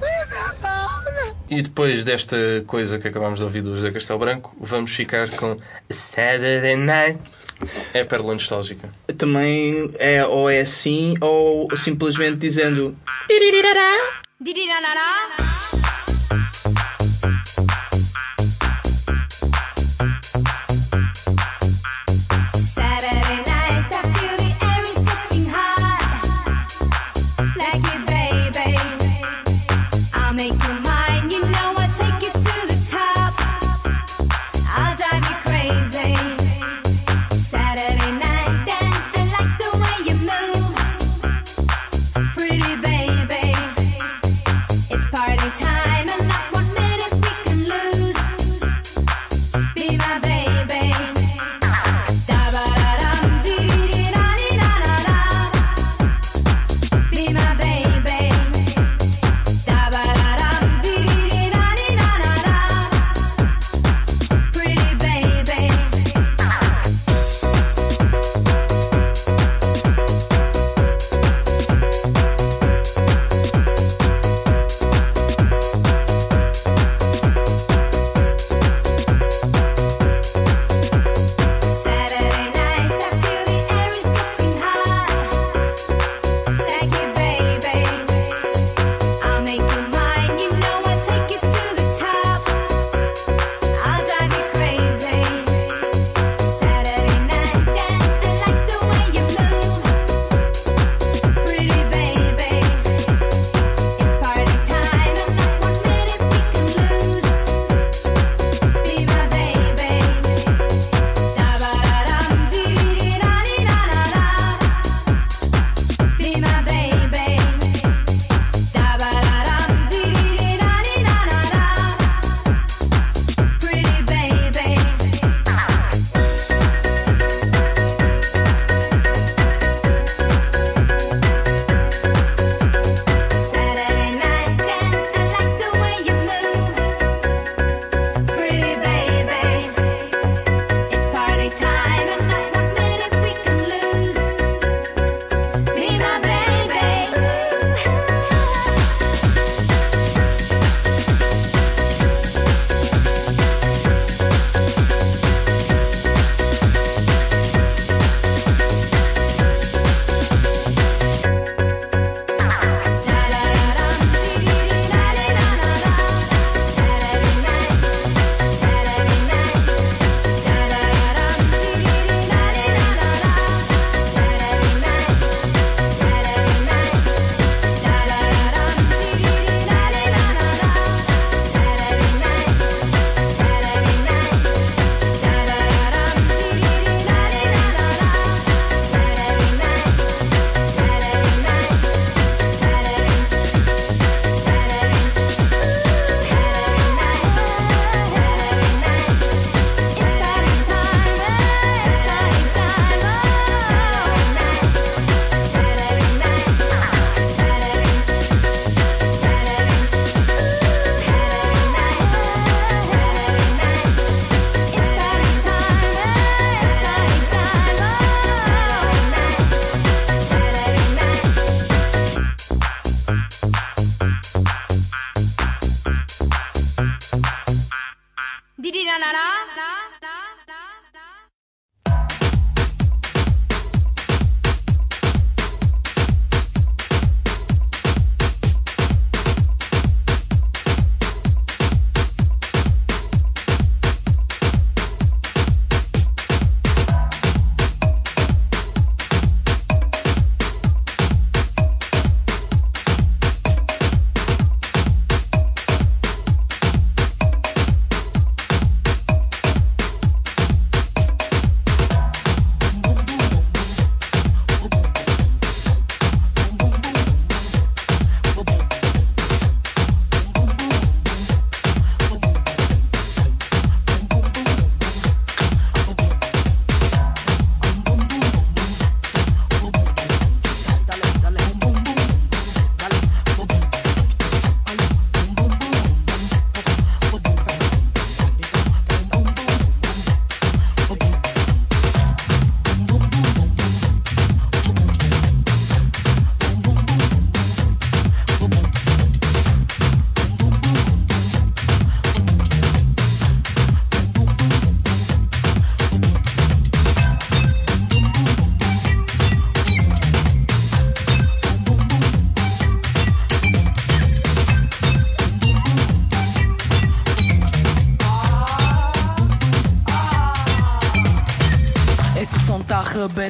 Leave 0.00 0.30
me 0.30 0.38
alone! 0.38 1.36
E 1.50 1.62
depois 1.62 2.04
desta 2.04 2.36
coisa 2.66 2.98
que 2.98 3.08
acabámos 3.08 3.38
de 3.40 3.44
ouvir 3.44 3.62
do 3.62 3.74
José 3.74 3.90
Castelo 3.90 4.18
Branco, 4.20 4.56
vamos 4.60 4.94
ficar 4.94 5.28
com 5.30 5.56
Saturday 5.90 6.76
Night. 6.76 7.18
É 7.92 8.04
pérola 8.04 8.34
nostálgica. 8.34 8.88
Também 9.18 9.90
é 9.98 10.24
ou 10.24 10.48
é 10.48 10.60
assim, 10.60 11.14
ou 11.20 11.68
simplesmente 11.76 12.38
dizendo. 12.38 12.96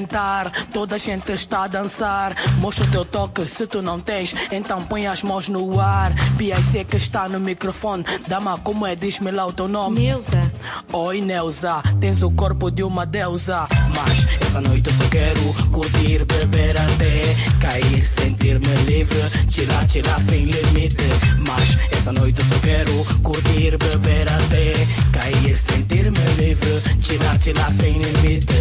Arrebentar. 0.02 0.50
Toda 0.72 0.96
a 0.96 0.98
gente 0.98 1.30
está 1.32 1.64
a 1.64 1.68
dançar. 1.68 2.34
Mostra 2.58 2.84
o 2.84 2.88
teu 2.88 3.04
toque, 3.04 3.46
se 3.46 3.66
tu 3.66 3.80
não 3.80 4.00
tens, 4.00 4.34
então 4.50 4.82
põe 4.84 5.06
as 5.06 5.22
mãos 5.22 5.48
no 5.48 5.80
ar. 5.80 6.12
PIC 6.36 6.84
que 6.84 6.96
está 6.96 7.28
no 7.28 7.38
microfone. 7.38 8.04
Dama, 8.26 8.58
como 8.58 8.86
é? 8.86 8.96
Diz-me 8.96 9.30
lá 9.30 9.46
o 9.46 9.52
teu 9.52 9.68
nome. 9.68 10.00
Neuza. 10.00 10.52
Oi, 10.92 11.20
Neuza, 11.20 11.82
tens 12.00 12.22
o 12.22 12.30
corpo 12.30 12.70
de 12.70 12.82
uma 12.82 13.06
deusa. 13.06 13.66
Mas 13.94 14.26
essa 14.40 14.60
noite 14.60 14.88
eu 14.88 14.96
só 14.96 15.08
quero 15.08 15.40
curtir, 15.70 16.24
beber 16.24 16.76
até 16.78 17.22
cair, 17.60 18.04
sentir-me 18.04 18.74
livre, 18.84 19.16
tirar, 19.48 19.86
tirar 19.86 20.20
sem 20.20 20.44
limite. 20.44 21.04
Mas 21.46 21.78
essa 21.92 22.12
noite 22.12 22.40
eu 22.40 22.46
só 22.46 22.58
quero 22.60 23.04
curtir, 23.22 23.76
beber 23.78 24.28
até 24.28 24.72
cair, 25.12 25.56
sentir-me 25.56 26.18
livre, 26.36 26.82
tirar, 27.00 27.38
tirar 27.38 27.72
sem 27.72 27.98
limite. 27.98 28.51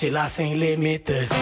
Tirar, 0.00 0.12
tirar 0.12 0.28
sem 0.30 0.54
limite 0.54 1.39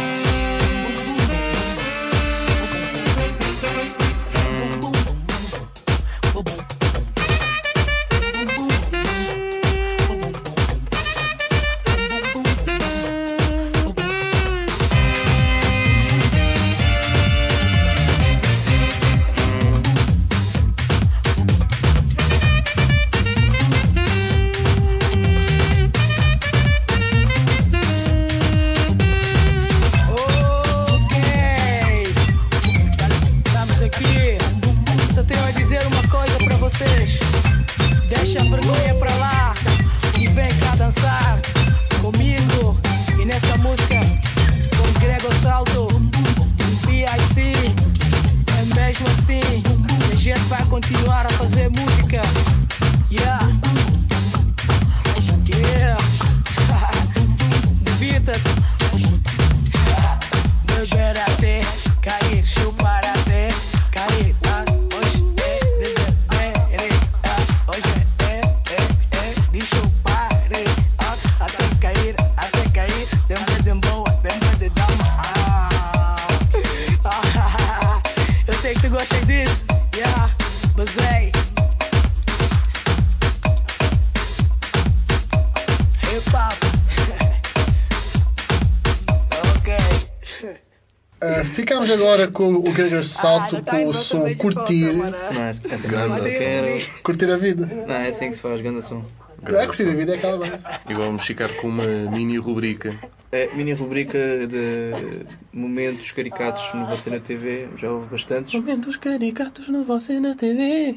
agora 92.09 92.29
com 92.29 92.55
o 92.55 92.73
Gregor 92.73 93.05
Salto 93.05 93.57
Ah, 93.57 93.63
com 93.63 93.87
o 93.87 93.93
som 93.93 94.35
Curtir. 94.37 94.93
Não, 94.95 95.43
essa 95.43 95.61
essa 95.69 95.87
grande 95.87 96.19
eu 96.19 96.39
quero. 96.39 96.87
Curtir 97.03 97.31
a 97.31 97.37
vida. 97.37 97.67
Não, 97.87 97.95
é 97.95 98.09
assim 98.09 98.31
que 98.31 98.37
se 98.37 98.41
faz, 98.41 98.61
grande 98.63 98.83
som. 98.83 99.05
É 99.45 99.67
curtir 99.67 99.89
a 99.89 99.95
vida, 99.95 100.13
é 100.13 100.17
aquela 100.17 100.39
bem. 100.39 100.53
E 100.89 100.95
vamos 100.95 101.25
ficar 101.25 101.49
com 101.57 101.69
uma 101.69 101.85
mini 101.85 102.39
rubrica. 102.39 102.95
É, 103.31 103.51
mini 103.55 103.75
rubrica 103.75 104.19
de 104.49 105.27
momentos 105.53 106.11
caricatos 106.13 106.65
no 106.75 106.87
Você 106.87 107.11
na 107.11 107.21
TV, 107.21 107.69
já 107.77 107.91
houve 107.91 108.09
bastantes. 108.09 108.55
Momentos 108.55 108.97
caricatos 108.97 109.69
no 109.69 109.85
Você 109.85 110.19
na 110.19 110.35
TV. 110.35 110.97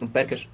Não 0.00 0.06
percas. 0.06 0.46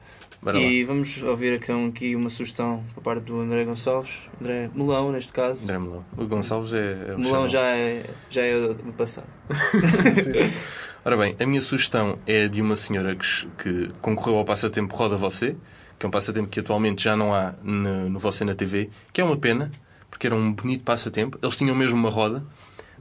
Bora 0.45 0.59
e 0.59 0.85
vamos 0.85 1.23
ouvir 1.23 1.55
aqui, 1.55 1.73
um- 1.73 1.89
aqui 1.89 2.15
uma 2.15 2.29
sugestão 2.29 2.85
por 2.95 3.03
parte 3.03 3.23
do 3.25 3.41
André 3.41 3.65
Gonçalves, 3.65 4.23
André 4.41 4.69
Melão 4.75 5.11
neste 5.11 5.33
caso. 5.33 5.65
André 5.65 5.79
Melão. 5.79 6.05
O 6.19 6.27
Gonçalves 6.27 6.73
é, 6.75 7.07
é 7.09 7.15
o 7.15 7.19
Melão 7.19 7.49
já 7.49 7.61
é, 7.63 8.05
já 8.31 8.43
é 8.43 8.61
do 8.69 8.93
passado. 8.93 9.27
Ora 11.05 11.17
bem, 11.17 11.37
a 11.39 11.47
minha 11.47 11.61
sugestão 11.61 12.19
é 12.27 12.49
de 12.49 12.61
uma 12.63 12.77
senhora 12.77 13.15
que, 13.15 13.47
que 13.63 13.91
concorreu 14.01 14.37
ao 14.39 14.45
passatempo 14.45 14.95
Roda 14.97 15.17
Você, 15.17 15.57
que 15.99 16.05
é 16.05 16.09
um 16.09 16.11
passatempo 16.11 16.49
que 16.49 16.61
atualmente 16.61 17.05
já 17.05 17.17
não 17.17 17.35
há 17.35 17.55
no, 17.63 18.09
no 18.11 18.19
Você 18.19 18.45
na 18.45 18.55
TV, 18.55 18.89
que 19.13 19.21
é 19.21 19.25
uma 19.25 19.37
pena, 19.37 19.71
porque 20.11 20.27
era 20.27 20.35
um 20.37 20.53
bonito 20.53 20.83
passatempo. 20.83 21.39
Eles 21.43 21.57
tinham 21.57 21.75
mesmo 21.75 21.97
uma 21.99 22.09
roda, 22.11 22.43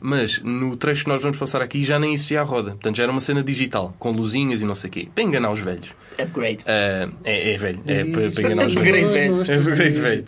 mas 0.03 0.39
no 0.43 0.75
trecho 0.75 1.03
que 1.05 1.09
nós 1.09 1.21
vamos 1.21 1.37
passar 1.37 1.61
aqui 1.61 1.83
já 1.83 1.97
nem 1.97 2.13
existia 2.13 2.41
a 2.41 2.43
roda. 2.43 2.71
Portanto, 2.71 2.97
já 2.97 3.03
era 3.03 3.11
uma 3.11 3.21
cena 3.21 3.41
digital, 3.41 3.95
com 3.97 4.11
luzinhas 4.11 4.61
e 4.61 4.65
não 4.65 4.75
sei 4.75 4.89
o 4.89 4.93
quê, 4.93 5.07
para 5.15 5.23
enganar 5.23 5.51
os 5.51 5.61
velhos. 5.61 5.87
Upgrade. 6.21 6.59
Ah, 6.67 7.07
é, 7.23 7.53
é 7.53 7.57
velho, 7.57 7.79
é 7.87 8.03
para, 8.05 8.31
para 8.31 8.41
enganar 8.43 8.67
os 8.67 8.73
Upgrade 8.75 9.05
velhos. 9.05 9.47
velho. 9.47 9.51
É 9.51 9.57
upgrade 9.71 9.99
velho. 9.99 10.23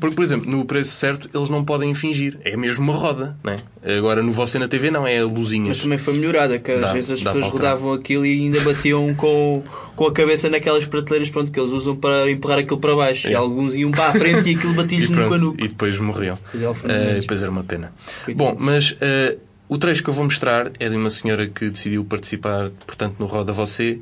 Porque, 0.00 0.16
por 0.16 0.22
exemplo, 0.24 0.50
no 0.50 0.64
preço 0.64 0.92
certo 0.92 1.28
eles 1.34 1.50
não 1.50 1.62
podem 1.64 1.92
fingir. 1.94 2.38
É 2.42 2.56
mesmo 2.56 2.84
uma 2.84 2.94
roda, 2.94 3.36
não 3.44 3.52
é? 3.52 3.96
Agora 3.98 4.22
no 4.22 4.32
Você 4.32 4.58
na 4.58 4.66
TV 4.66 4.90
não, 4.90 5.06
é 5.06 5.22
luzinhas. 5.22 5.68
Mas 5.68 5.78
também 5.78 5.98
foi 5.98 6.14
melhorada, 6.14 6.58
que 6.58 6.70
às 6.72 6.80
Dá- 6.80 6.92
vezes 6.92 7.10
as 7.10 7.22
pessoas 7.22 7.48
rodavam 7.48 7.92
aquilo 7.92 8.24
e 8.24 8.32
ainda 8.44 8.60
batiam 8.60 9.12
com, 9.16 9.62
com 9.94 10.06
a 10.06 10.12
cabeça 10.12 10.48
naquelas 10.48 10.86
prateleiras 10.86 11.28
pronto, 11.28 11.52
que 11.52 11.60
eles 11.60 11.70
usam 11.72 11.94
para 11.94 12.30
empurrar 12.30 12.58
aquilo 12.60 12.78
para 12.78 12.96
baixo. 12.96 13.28
E 13.28 13.32
É. 13.32 13.36
alguns 13.36 13.74
iam 13.74 13.90
para 13.90 14.08
a 14.08 14.12
frente 14.14 14.50
e 14.50 14.54
aquilo 14.56 14.72
batia-lhes 14.74 15.08
E, 15.10 15.12
no 15.12 15.28
canuco. 15.30 15.56
e 15.62 15.68
depois 15.68 15.98
morriam. 15.98 16.38
E 16.54 17.20
depois 17.20 17.42
era 17.42 17.50
uma 17.50 17.62
pena. 17.64 17.92
Bom, 18.34 18.56
mas 18.58 18.96
eh, 19.16 19.36
o 19.68 19.78
trecho 19.78 20.02
que 20.02 20.10
eu 20.10 20.14
vou 20.14 20.24
mostrar 20.24 20.70
é 20.78 20.88
de 20.88 20.96
uma 20.96 21.10
senhora 21.10 21.46
que 21.48 21.68
decidiu 21.70 22.04
participar, 22.04 22.70
portanto, 22.86 23.16
no 23.18 23.26
Roda 23.26 23.52
Você 23.52 23.98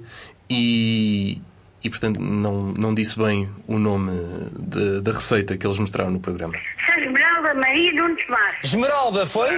e, 0.51 1.41
e 1.83 1.89
portanto, 1.91 2.21
não, 2.21 2.73
não 2.77 2.95
disse 2.95 3.19
bem 3.19 3.49
o 3.67 3.79
nome 3.79 4.13
de- 4.59 5.01
da 5.01 5.13
receita 5.13 5.57
que 5.57 5.67
eles 5.67 5.79
mostraram 5.79 6.11
no 6.11 6.21
programa. 6.21 6.55
Sou 6.87 6.95
Esmeralda 7.03 7.55
Maria 7.55 7.93
Nunes 7.95 8.27
Marques. 8.29 8.71
Esmeralda, 8.71 9.27
foi? 9.27 9.49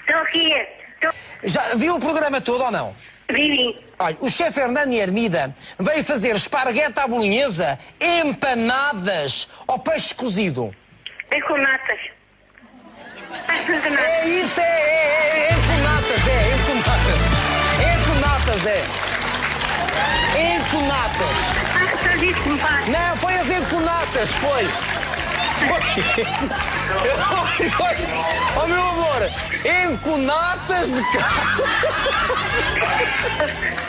Estou 0.00 0.20
aqui. 0.22 0.52
Estou... 0.94 1.10
Já 1.44 1.74
viu 1.76 1.94
o 1.96 2.00
programa 2.00 2.40
todo 2.40 2.64
ou 2.64 2.70
não? 2.72 2.94
Vivi. 3.30 3.76
Olha, 3.98 4.16
o 4.20 4.28
chefe 4.30 4.58
Hernani 4.58 4.96
Hermida 4.98 5.54
veio 5.78 6.02
fazer 6.02 6.34
esparguete 6.34 6.98
à 6.98 7.06
bolonhesa, 7.06 7.78
empanadas 8.00 9.48
ao 9.66 9.78
peixe 9.78 10.14
cozido. 10.14 10.74
É 11.30 11.40
com 11.42 11.56
natas. 11.58 11.98
É 13.30 14.26
isso, 14.26 14.58
é, 14.60 14.64
é, 14.64 14.68
é, 14.68 15.50
é 15.50 15.54
com 15.54 15.76
natas, 15.82 16.26
é, 16.26 16.32
é 16.48 16.58
com 16.66 16.74
natas. 16.74 17.20
É 17.80 17.98
com 18.06 18.14
natas, 18.20 18.66
é. 18.66 18.84
É 20.34 20.60
com 20.70 20.80
natas. 20.86 21.36
Ah, 21.74 22.14
azeite 22.14 22.40
com 22.40 22.54
natas. 22.56 22.88
Não, 22.88 23.16
foi 23.16 23.34
azeite 23.34 23.66
com 23.66 23.80
natas, 23.80 24.32
foi. 24.32 24.64
Foi. 25.58 25.82
foi. 27.68 27.96
Oh 28.56 28.66
meu 28.66 28.82
amor, 28.82 29.30
em 29.64 29.96
com 29.98 30.16
natas 30.18 30.92
de 30.92 31.02
carne. 31.12 31.62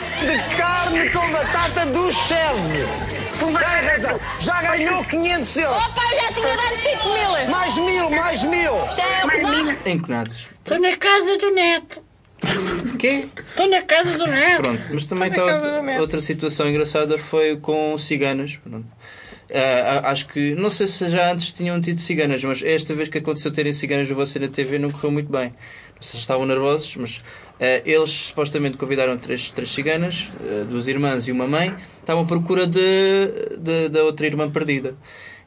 De 0.20 0.38
carne 0.54 1.08
com 1.10 1.30
batata 1.32 1.86
do 1.86 2.12
Chese. 2.12 3.19
Tem 3.46 3.88
razão. 3.88 4.20
Já 4.40 4.62
ganhou 4.62 5.04
500 5.04 5.56
euros. 5.56 5.76
Opa, 5.86 6.00
eu 6.12 6.22
já 6.22 6.32
tinha 6.32 6.56
dado 6.56 6.80
5 6.82 7.08
mil. 7.08 7.50
Mais 7.50 7.76
mil, 7.76 8.10
mais 8.10 8.42
mil. 8.44 8.86
Isto 8.86 9.00
é 9.00 9.24
o 9.24 9.28
que 9.30 9.40
dá. 9.84 9.90
Enconados. 9.90 10.48
Estou 10.64 10.80
na 10.80 10.96
casa 10.96 11.38
do 11.38 11.50
neto. 11.50 12.02
Quê? 12.98 13.28
Estou 13.50 13.68
na 13.68 13.82
casa 13.82 14.16
do 14.18 14.26
neto. 14.26 14.62
Pronto, 14.62 14.82
mas 14.92 15.06
também 15.06 15.30
tá- 15.30 15.82
neto. 15.82 16.00
outra 16.00 16.20
situação 16.20 16.68
engraçada 16.68 17.18
foi 17.18 17.56
com 17.56 17.96
ciganas. 17.98 18.56
Pronto. 18.62 18.86
A- 19.52 20.10
acho 20.10 20.26
que, 20.28 20.54
não 20.54 20.70
sei 20.70 20.86
se 20.86 21.08
já 21.08 21.32
antes 21.32 21.50
tinham 21.52 21.80
tido 21.80 22.00
ciganas, 22.00 22.42
mas 22.44 22.62
esta 22.62 22.94
vez 22.94 23.08
que 23.08 23.18
aconteceu 23.18 23.50
terem 23.52 23.72
ciganas 23.72 24.08
no 24.08 24.14
você 24.14 24.38
na 24.38 24.46
TV 24.48 24.78
não 24.78 24.90
correu 24.92 25.10
muito 25.10 25.30
bem. 25.30 25.52
Se 26.00 26.16
estavam 26.16 26.46
nervosos, 26.46 26.96
mas 26.96 27.20
ah, 27.60 27.82
eles 27.84 28.10
supostamente 28.10 28.76
convidaram 28.76 29.16
três, 29.18 29.50
três 29.50 29.70
ciganas, 29.70 30.28
ah, 30.40 30.64
duas 30.68 30.88
irmãs 30.88 31.28
e 31.28 31.32
uma 31.32 31.46
mãe, 31.46 31.74
estavam 32.00 32.22
à 32.24 32.26
procura 32.26 32.66
de, 32.66 32.80
de- 33.58 33.88
da 33.88 34.02
outra 34.04 34.26
irmã 34.26 34.50
perdida. 34.50 34.94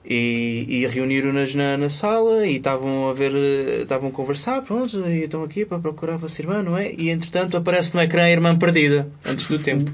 E, 0.06 0.66
e 0.68 0.86
reuniram-nas 0.86 1.56
na, 1.56 1.78
na 1.78 1.90
sala 1.90 2.46
e 2.46 2.58
estavam 2.58 3.08
a 3.10 3.14
ver, 3.14 3.32
eh, 3.34 3.84
estavam 3.84 4.10
a 4.10 4.12
conversar, 4.12 4.62
pronto, 4.62 5.00
e 5.08 5.24
estão 5.24 5.42
aqui 5.46 5.64
para 5.64 5.80
procurar 5.80 6.16
a 6.16 6.18
vossa 6.18 6.42
irmã, 6.42 6.62
não 6.62 6.78
é? 6.78 6.92
E 6.92 7.10
entretanto 7.10 7.56
aparece 7.56 7.96
no 7.96 8.02
ecrã 8.02 8.24
a 8.24 8.30
irmã 8.30 8.54
perdida, 8.58 9.10
antes 9.26 9.48
do 9.48 9.58
tempo. 9.58 9.90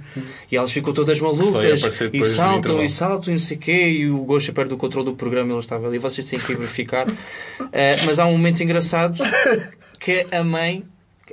E 0.52 0.58
elas 0.58 0.72
ficam 0.72 0.94
todas 0.96 1.20
malucas 1.22 1.84
e 2.12 2.18
saltam 2.26 2.84
e 2.84 2.90
saltam 2.90 3.30
e 3.30 3.38
não 3.38 3.40
sei 3.40 3.58
o 3.58 3.60
quê. 3.60 3.88
E 4.00 4.10
o 4.10 4.18
Gosha 4.24 4.52
perde 4.52 4.74
o 4.74 4.78
controle 4.78 5.06
do 5.06 5.14
programa, 5.16 5.52
ele 5.52 5.60
estava 5.60 5.88
ali, 5.88 6.00
vocês 6.00 6.26
têm 6.28 6.40
que 6.40 6.54
ir 6.54 6.58
verificar. 6.58 7.06
Eh, 7.72 8.00
mas 8.04 8.18
há 8.18 8.26
um 8.26 8.32
momento 8.32 8.64
engraçado 8.64 9.22
que 10.00 10.26
a 10.32 10.44
mãe, 10.44 10.86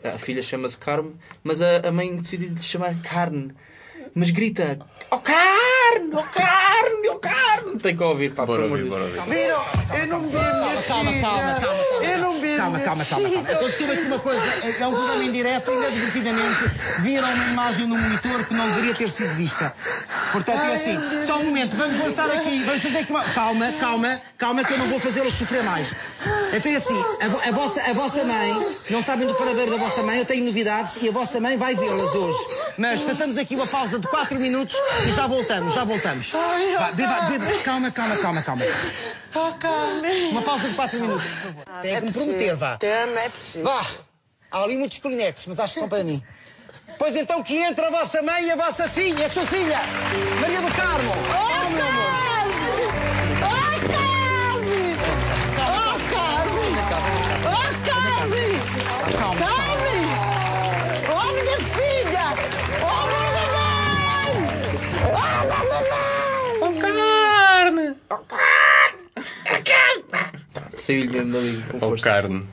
a 0.02 0.18
filha 0.18 0.42
chama-se 0.42 0.76
Carme, 0.76 1.14
mas 1.42 1.62
a, 1.62 1.88
a 1.88 1.92
mãe 1.92 2.16
decide 2.16 2.46
lhe 2.46 2.60
chamar 2.60 3.00
Carne. 3.02 3.54
Mas 4.14 4.30
grita: 4.30 4.78
Oh 5.10 5.20
carne, 5.20 5.75
oh 6.12 6.22
carne, 6.22 7.09
oh 7.09 7.18
carne! 7.18 7.78
Tem 7.78 7.97
que 7.97 8.03
ouvir, 8.03 8.32
pá, 8.32 8.45
Bora 8.47 8.62
por 8.62 8.66
amor 8.66 8.78
ouvir, 8.78 8.91
bora. 8.91 9.05
Viram? 9.26 9.64
Eu 9.95 10.07
não 10.07 10.20
vi 10.28 10.37
a 10.37 10.55
minha 10.55 10.82
Calma, 10.82 11.12
calma, 11.12 11.20
calma, 11.20 11.61
calma. 11.61 12.05
Eu 12.05 12.18
não 12.18 12.41
vi 12.41 12.55
a 12.55 12.57
Calma, 12.57 12.80
calma, 12.80 13.05
calma. 13.05 13.28
Aconteceu 13.28 13.93
aqui 13.93 14.03
uma 14.03 14.18
coisa, 14.18 14.43
é 14.64 14.87
um 14.87 14.93
programa 14.93 15.24
em 15.24 15.32
direto, 15.32 15.70
ainda 15.70 15.91
divertidamente 15.91 16.70
viram 17.03 17.28
uma 17.28 17.45
imagem 17.47 17.87
no 17.87 17.97
monitor 17.97 18.47
que 18.47 18.55
não 18.55 18.66
deveria 18.68 18.95
ter 18.95 19.11
sido 19.11 19.34
vista. 19.34 19.74
Portanto, 20.32 20.61
é 20.61 20.74
assim, 20.74 20.99
só 21.26 21.37
um 21.39 21.45
momento, 21.45 21.76
vamos 21.76 21.99
lançar 21.99 22.30
aqui, 22.30 22.62
vamos 22.64 22.82
fazer 22.82 22.99
aqui 22.99 23.11
uma... 23.11 23.22
Calma, 23.24 23.72
calma, 23.80 24.20
calma, 24.39 24.64
que 24.64 24.72
eu 24.72 24.78
não 24.78 24.87
vou 24.89 24.99
fazê-los 24.99 25.34
sofrer 25.34 25.62
mais. 25.62 25.93
Então 26.53 26.72
é 26.72 26.76
assim, 26.76 27.05
a, 27.20 27.49
a 27.49 27.53
vossa, 27.53 27.80
a 27.82 27.93
vossa 27.93 28.24
mãe, 28.24 28.76
não 28.91 29.03
sabem 29.03 29.26
do 29.26 29.34
paradeiro 29.34 29.70
da 29.70 29.76
vossa 29.76 30.03
mãe, 30.03 30.18
eu 30.18 30.24
tenho 30.24 30.45
novidades 30.45 30.97
e 31.01 31.09
a 31.09 31.12
vossa 31.12 31.41
mãe 31.41 31.57
vai 31.57 31.74
vê-las 31.74 32.14
hoje. 32.14 32.39
Mas 32.76 33.01
façamos 33.03 33.37
aqui 33.37 33.55
uma 33.55 33.66
pausa 33.66 33.99
de 33.99 34.09
4 34.09 34.39
minutos 34.39 34.76
e 35.07 35.12
já 35.12 35.26
voltamos, 35.26 35.74
já 35.76 35.84
voltamos. 35.84 36.30
Vá, 36.30 36.92
beba, 36.92 37.20
beba, 37.28 37.62
calma, 37.62 37.90
calma, 37.90 38.16
calma, 38.16 38.42
calma. 38.42 38.64
Oh, 39.34 39.52
Carmen. 39.58 40.30
Uma 40.30 40.40
pausa 40.40 40.68
de 40.68 40.74
4 40.74 41.00
minutos, 41.00 41.26
por 41.26 41.36
favor. 41.36 41.64
Tem 41.82 42.00
que 42.00 42.06
me 42.06 42.12
prometer, 42.12 42.56
vá. 42.56 42.78
Não 42.82 43.18
é 43.18 43.28
possível. 43.28 43.64
Vá! 43.64 43.86
Há 44.52 44.62
ali 44.62 44.78
muitos 44.78 44.98
Kleenex, 44.98 45.46
mas 45.46 45.60
acho 45.60 45.74
que 45.74 45.80
são 45.80 45.88
para 45.88 46.02
mim. 46.02 46.22
Pois 46.98 47.14
então 47.14 47.42
que 47.42 47.58
entre 47.58 47.84
a 47.84 47.90
vossa 47.90 48.22
mãe 48.22 48.46
e 48.46 48.50
a 48.52 48.56
vossa 48.56 48.88
filha, 48.88 49.26
a 49.26 49.28
sua 49.28 49.44
filha, 49.44 49.78
Maria 50.40 50.62
do 50.62 50.74
Carmo. 50.74 51.12
Oh, 51.12 51.70
meu 51.70 52.05
Oh, 68.11 68.16
carne! 68.18 68.98
Carne! 69.14 69.26
É 69.44 69.62
carne! 69.62 70.42
Saiu-lhe 70.76 71.09
mesmo 71.11 71.32
dali 71.32 71.64
com 71.70 71.74
Ou 71.76 71.80
força. 71.90 72.04
carne. 72.04 72.44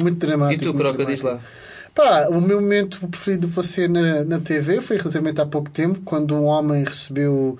Muito 0.00 0.18
dramático. 0.18 0.62
E 0.62 0.66
tu, 0.66 0.72
muito 0.74 0.78
Croca, 0.96 1.06
diz 1.10 1.20
dramático. 1.20 1.46
lá. 1.46 1.68
Pá, 1.94 2.28
o 2.28 2.40
meu 2.40 2.60
momento 2.60 3.06
preferido 3.08 3.48
foi 3.48 3.64
ser 3.64 3.88
na, 3.88 4.22
na 4.24 4.38
TV, 4.38 4.80
foi 4.80 4.96
relativamente 4.98 5.40
há 5.40 5.46
pouco 5.46 5.68
tempo, 5.70 6.00
quando 6.04 6.36
um 6.36 6.44
homem 6.44 6.84
recebeu 6.84 7.58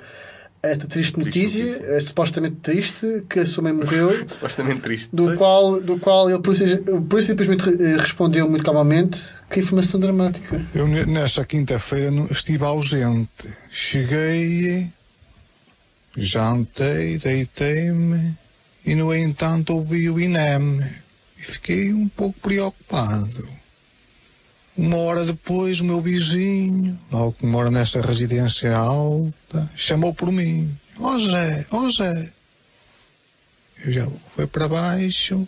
esta 0.63 0.87
triste 0.87 1.19
notícia, 1.19 1.65
eh, 1.85 2.01
supostamente 2.01 2.57
triste, 2.57 3.25
que 3.29 3.41
a 3.41 3.47
sua 3.47 3.65
mãe 3.65 3.73
morreu, 3.73 4.11
Supostamente 4.29 4.81
triste. 4.81 5.09
do 5.15 5.35
qual, 5.37 5.81
do 5.81 5.99
qual 5.99 6.29
ele 6.31 6.41
por 6.41 6.53
isso, 6.53 6.65
por 7.09 7.19
isso 7.19 7.29
simplesmente 7.29 7.69
eh, 7.69 7.97
respondeu 7.97 8.49
muito 8.49 8.65
calmamente 8.65 9.21
que 9.51 9.59
informação 9.61 9.99
dramática. 9.99 10.61
Eu 10.75 10.87
ne- 10.87 11.07
nessa 11.07 11.45
quinta-feira 11.45 12.11
não- 12.11 12.27
estive 12.27 12.65
ausente. 12.65 13.49
Cheguei, 13.71 14.89
jantei, 16.23 17.19
deitei-me 17.19 18.37
e 18.85 18.95
no 18.95 19.15
entanto 19.15 19.75
ouvi 19.75 20.09
o 20.11 20.21
INEM 20.21 20.81
e 21.39 21.43
fiquei 21.43 21.93
um 21.93 22.09
pouco 22.09 22.39
preocupado. 22.41 23.49
Uma 24.77 24.97
hora 24.99 25.25
depois 25.25 25.81
o 25.81 25.85
meu 25.85 26.01
vizinho, 26.01 26.99
logo 27.11 27.33
que 27.33 27.47
mora 27.47 27.71
nessa 27.71 28.01
residência 28.01 28.77
alta, 28.77 29.69
chamou 29.75 30.15
por 30.15 30.31
mim. 30.31 30.73
Ó 31.01 31.19
Zé, 31.19 31.67
ó 31.71 31.91
Zé. 31.91 32.33
Eu 33.85 33.93
já 33.93 34.09
fui 34.35 34.47
para 34.47 34.69
baixo. 34.69 35.47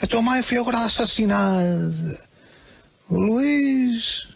A 0.00 0.06
tua 0.06 0.22
mãe 0.22 0.42
foi 0.42 0.58
agora 0.58 0.84
assassinada. 0.84 2.28
Luís, 3.08 4.28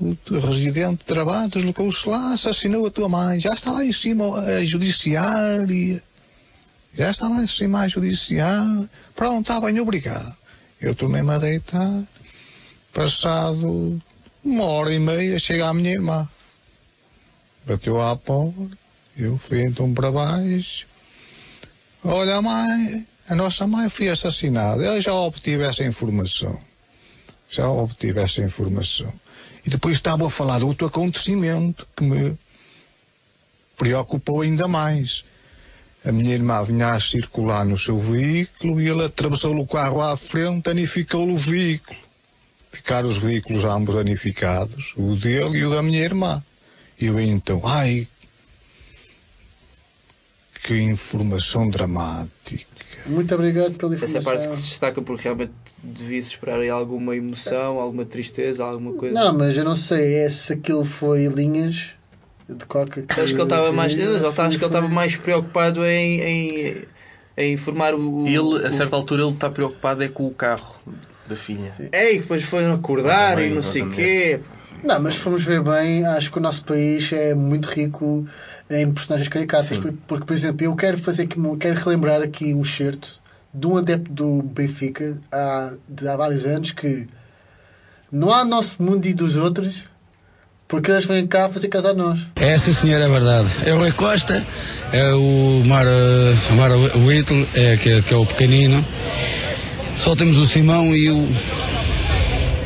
o 0.00 0.38
residente 0.38 0.98
de 0.98 1.04
trabalho, 1.04 1.48
deslocou-se 1.48 2.08
lá, 2.08 2.32
assassinou 2.32 2.86
a 2.86 2.90
tua 2.90 3.08
mãe. 3.08 3.40
Já 3.40 3.52
está 3.52 3.72
lá 3.72 3.84
em 3.84 3.92
cima 3.92 4.38
a 4.38 4.64
judiciária. 4.64 6.02
Já 6.96 7.10
está 7.10 7.28
lá 7.28 7.42
em 7.42 7.46
cima 7.46 7.80
a 7.80 7.88
judiciária. 7.88 8.90
Pronto, 9.14 9.40
está 9.42 9.60
bem, 9.60 9.78
obrigado. 9.80 10.36
Eu 10.80 10.94
tornei-me 10.94 11.30
a 11.30 11.38
deitar. 11.38 12.02
Passado 12.92 14.00
uma 14.44 14.64
hora 14.64 14.92
e 14.92 14.98
meia, 14.98 15.38
chega 15.38 15.68
a 15.68 15.74
minha 15.74 15.92
irmã. 15.92 16.28
Bateu 17.66 18.00
à 18.00 18.16
porta. 18.16 18.78
Eu 19.16 19.38
fui 19.38 19.62
então 19.62 19.92
para 19.94 20.10
baixo. 20.10 20.86
Olha, 22.04 22.42
mãe, 22.42 23.06
a 23.28 23.34
nossa 23.34 23.66
mãe 23.66 23.88
foi 23.88 24.08
assassinada. 24.08 24.82
Eu 24.82 25.00
já 25.00 25.14
obtive 25.14 25.62
essa 25.62 25.84
informação 25.84 26.60
já 27.54 27.68
obtive 27.68 28.20
essa 28.20 28.42
informação. 28.42 29.12
E 29.66 29.70
depois 29.70 29.96
estava 29.96 30.26
a 30.26 30.30
falar 30.30 30.58
de 30.58 30.64
outro 30.64 30.86
acontecimento 30.86 31.86
que 31.96 32.04
me 32.04 32.36
preocupou 33.76 34.42
ainda 34.42 34.68
mais. 34.68 35.24
A 36.04 36.12
minha 36.12 36.34
irmã 36.34 36.62
vinha 36.62 36.90
a 36.90 37.00
circular 37.00 37.64
no 37.64 37.78
seu 37.78 37.98
veículo 37.98 38.80
e 38.80 38.88
ele 38.88 39.04
atravessou 39.04 39.56
o 39.56 39.66
carro 39.66 40.02
à 40.02 40.16
frente, 40.16 40.64
danificou 40.64 41.28
o 41.30 41.36
veículo. 41.36 41.98
Ficaram 42.70 43.08
os 43.08 43.16
veículos 43.16 43.64
ambos 43.64 43.94
danificados, 43.94 44.92
o 44.96 45.16
dele 45.16 45.58
e 45.58 45.64
o 45.64 45.70
da 45.70 45.82
minha 45.82 46.02
irmã. 46.02 46.44
E 47.00 47.06
eu 47.06 47.18
então, 47.18 47.60
ai, 47.64 48.06
que 50.62 50.78
informação 50.80 51.68
dramática. 51.68 52.73
Muito 53.06 53.34
obrigado 53.34 53.74
pela 53.74 53.94
Essa 53.94 54.04
é 54.04 54.06
a 54.06 54.08
informação. 54.08 54.32
parte 54.32 54.48
que 54.48 54.56
se 54.56 54.62
destaca 54.70 55.02
porque 55.02 55.24
realmente 55.24 55.52
devia-se 55.82 56.28
esperar 56.30 56.60
aí 56.60 56.68
alguma 56.70 57.14
emoção, 57.16 57.78
alguma 57.78 58.04
tristeza, 58.04 58.64
alguma 58.64 58.92
coisa. 58.94 59.14
Não, 59.14 59.36
mas 59.36 59.56
eu 59.56 59.64
não 59.64 59.76
sei 59.76 60.14
é 60.16 60.30
se 60.30 60.52
aquilo 60.54 60.84
foi 60.84 61.26
linhas 61.26 61.90
de 62.48 62.64
coca 62.66 63.02
que 63.02 63.20
Acho 63.20 63.28
que 63.34 63.40
ele 63.40 63.42
estava 63.42 63.72
mais, 63.72 63.92
ele, 63.92 64.20
se 64.20 64.26
acho 64.40 64.48
que 64.50 64.56
ele 64.56 64.66
estava 64.66 64.88
mais 64.88 65.16
preocupado 65.16 65.84
em, 65.84 66.20
em, 66.20 66.76
em 67.36 67.52
informar 67.52 67.94
o. 67.94 68.26
Ele, 68.26 68.36
a 68.38 68.68
o- 68.68 68.70
certa 68.72 68.96
altura, 68.96 69.22
ele 69.22 69.32
está 69.32 69.50
preocupado 69.50 70.02
é 70.02 70.08
com 70.08 70.26
o 70.26 70.30
carro 70.30 70.76
da 71.28 71.36
filha. 71.36 71.72
É, 71.92 72.14
e 72.14 72.18
depois 72.20 72.42
foi 72.42 72.64
acordar 72.66 73.34
Também, 73.36 73.50
e 73.50 73.54
não 73.54 73.62
sei 73.62 73.82
o 73.82 73.90
quê. 73.90 74.40
Não, 74.82 75.00
mas 75.00 75.14
se 75.14 75.20
formos 75.20 75.42
ver 75.42 75.62
bem, 75.62 76.04
acho 76.04 76.30
que 76.30 76.36
o 76.36 76.40
nosso 76.42 76.62
país 76.64 77.10
é 77.14 77.34
muito 77.34 77.66
rico 77.68 78.26
em 78.70 78.92
personagens 78.92 79.28
caricatas. 79.28 79.68
Sim. 79.68 79.80
Porque, 79.80 79.98
porque, 80.06 80.24
por 80.24 80.32
exemplo, 80.32 80.64
eu 80.66 80.74
quero 80.76 80.98
fazer 80.98 81.22
aqui, 81.22 81.36
quero 81.58 81.80
relembrar 81.80 82.22
aqui 82.22 82.54
um 82.54 82.64
certo 82.64 83.20
de 83.52 83.66
um 83.66 83.76
adepto 83.76 84.10
do 84.12 84.42
Benfica 84.42 85.18
há, 85.30 85.74
de 85.88 86.08
há 86.08 86.16
vários 86.16 86.44
anos 86.44 86.72
que 86.72 87.06
não 88.10 88.32
há 88.32 88.44
nosso 88.44 88.82
mundo 88.82 89.06
e 89.06 89.14
dos 89.14 89.36
outros 89.36 89.84
porque 90.66 90.90
eles 90.90 91.04
vêm 91.04 91.26
cá 91.26 91.48
fazer 91.50 91.68
casa 91.68 91.90
a 91.90 91.94
nós. 91.94 92.18
É 92.36 92.58
sim 92.58 92.72
senhor, 92.72 93.00
é 93.00 93.08
verdade. 93.08 93.48
É 93.64 93.72
o 93.74 93.78
Rui 93.78 93.92
Costa, 93.92 94.44
é 94.92 95.12
o 95.12 95.62
Mara, 95.66 95.90
Mara 96.56 96.76
Whittle, 96.98 97.46
é, 97.54 97.76
que, 97.76 97.90
é- 97.90 98.00
que 98.02 98.12
é 98.12 98.16
o 98.16 98.26
pequenino. 98.26 98.84
Só 99.96 100.16
temos 100.16 100.36
o 100.38 100.46
Simão 100.46 100.94
e 100.96 101.10
o. 101.10 101.28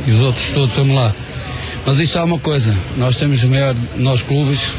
E 0.06 0.10
os 0.12 0.22
outros 0.22 0.50
todos 0.52 0.70
estamos 0.70 0.94
lá. 0.96 1.14
Mas 1.88 2.00
isto 2.00 2.18
há 2.18 2.24
uma 2.24 2.38
coisa, 2.38 2.76
nós 2.98 3.16
temos 3.16 3.42
o 3.44 3.48
maior, 3.48 3.74
nós 3.96 4.20
clubes, 4.20 4.74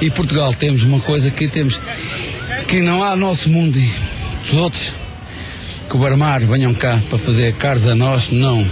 E 0.00 0.10
Portugal 0.10 0.52
temos 0.52 0.82
uma 0.82 0.98
coisa 0.98 1.30
que 1.30 1.46
temos 1.46 1.80
que 2.66 2.80
não 2.80 3.00
há 3.00 3.14
nosso 3.14 3.48
mundo 3.48 3.78
e 3.78 3.88
os 4.42 4.54
outros 4.54 4.94
que 5.88 5.94
o 5.94 6.00
Barmar 6.00 6.40
venham 6.40 6.74
cá 6.74 6.98
para 7.08 7.16
fazer 7.16 7.54
caros 7.54 7.86
a 7.86 7.94
nós, 7.94 8.32
não. 8.32 8.66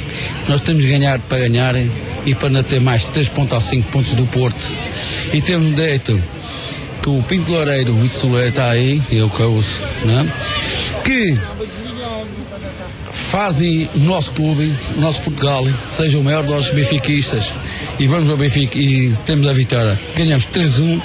Nós 0.49 0.63
temos 0.63 0.83
de 0.83 0.89
ganhar 0.89 1.21
para 1.21 1.39
ganhar 1.47 1.77
e 2.25 2.35
para 2.35 2.49
não 2.49 2.61
ter 2.61 2.81
mais 2.81 3.05
3 3.05 3.29
pontos 3.29 3.53
ou 3.53 3.61
5 3.61 3.89
pontos 3.93 4.15
do 4.15 4.27
Porto. 4.27 4.73
E 5.33 5.41
temos 5.41 5.73
direito 5.77 6.21
que 7.01 7.09
o 7.09 7.23
Pinto 7.23 7.53
Loureiro, 7.53 7.95
o 7.95 8.05
Ito 8.05 8.17
Soleiro 8.17 8.49
está 8.49 8.69
aí, 8.69 9.01
eu 9.13 9.31
que 9.31 9.43
uso, 9.45 9.81
né? 10.05 10.33
que 11.05 11.39
fazem 13.13 13.89
o 13.95 14.01
nosso 14.01 14.33
clube, 14.33 14.75
o 14.97 15.01
nosso 15.01 15.23
Portugal, 15.23 15.65
seja 15.93 16.19
o 16.19 16.25
maior 16.25 16.43
dos 16.43 16.71
benfiquistas 16.71 17.53
e 17.99 18.07
vamos 18.07 18.29
ao 18.29 18.37
Benfica 18.37 18.79
e 18.79 19.15
temos 19.25 19.47
a 19.47 19.53
vitória. 19.53 19.99
Ganhamos 20.17 20.47
3-1 20.47 21.03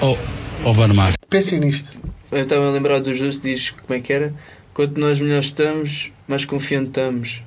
ao, 0.00 0.18
ao 0.64 0.74
Barmar. 0.74 1.12
Pensem 1.30 1.60
nisto. 1.60 1.96
Eu 2.32 2.42
estava 2.42 2.66
a 2.66 2.70
lembrar 2.70 3.00
do 3.00 3.14
Justo, 3.14 3.42
diz 3.42 3.70
como 3.70 3.98
é 3.98 4.00
que 4.00 4.12
era? 4.12 4.34
Quanto 4.74 4.98
nós 4.98 5.20
melhor 5.20 5.40
estamos, 5.40 6.10
mais 6.26 6.44
confiante 6.44 6.88
estamos. 6.88 7.42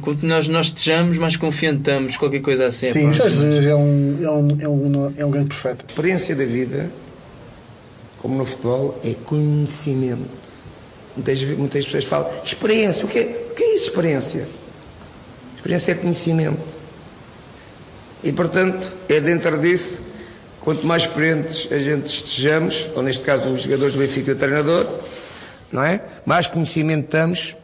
Quanto 0.00 0.26
nós, 0.26 0.48
nós 0.48 0.66
estejamos, 0.66 1.18
mais 1.18 1.36
confiante 1.36 1.78
estamos. 1.78 2.16
Qualquer 2.16 2.40
coisa 2.40 2.66
assim. 2.66 2.90
Sim, 2.90 3.12
Jorge 3.14 3.36
Jesus 3.36 3.66
é 3.66 3.74
um, 3.74 4.18
é, 4.20 4.30
um, 4.30 4.60
é, 4.60 4.68
um, 4.68 5.14
é 5.18 5.24
um 5.24 5.30
grande 5.30 5.48
profeta. 5.48 5.84
A 5.86 5.90
experiência 5.90 6.34
da 6.34 6.44
vida, 6.44 6.90
como 8.18 8.36
no 8.36 8.44
futebol, 8.44 9.00
é 9.04 9.14
conhecimento. 9.24 10.44
Muitas, 11.14 11.44
muitas 11.44 11.84
pessoas 11.84 12.04
falam, 12.04 12.28
experiência, 12.44 13.06
o 13.06 13.08
que, 13.08 13.18
é, 13.18 13.48
o 13.52 13.54
que 13.54 13.62
é 13.62 13.74
isso, 13.76 13.84
experiência? 13.84 14.48
Experiência 15.56 15.92
é 15.92 15.94
conhecimento. 15.94 16.73
E, 18.24 18.32
portanto, 18.32 18.90
é 19.08 19.20
dentro 19.20 19.60
disso, 19.60 20.02
quanto 20.60 20.86
mais 20.86 21.02
experientes 21.02 21.70
a 21.70 21.78
gente 21.78 22.06
estejamos, 22.06 22.90
ou 22.94 23.02
neste 23.02 23.22
caso 23.22 23.52
os 23.52 23.62
jogadores 23.62 23.92
do 23.92 23.98
Benfica 23.98 24.30
e 24.30 24.34
o 24.34 24.36
treinador, 24.38 24.86
não 25.70 25.82
é? 25.84 26.02
Mais 26.24 26.46
conhecimento 26.46 27.08
temos, 27.08 27.54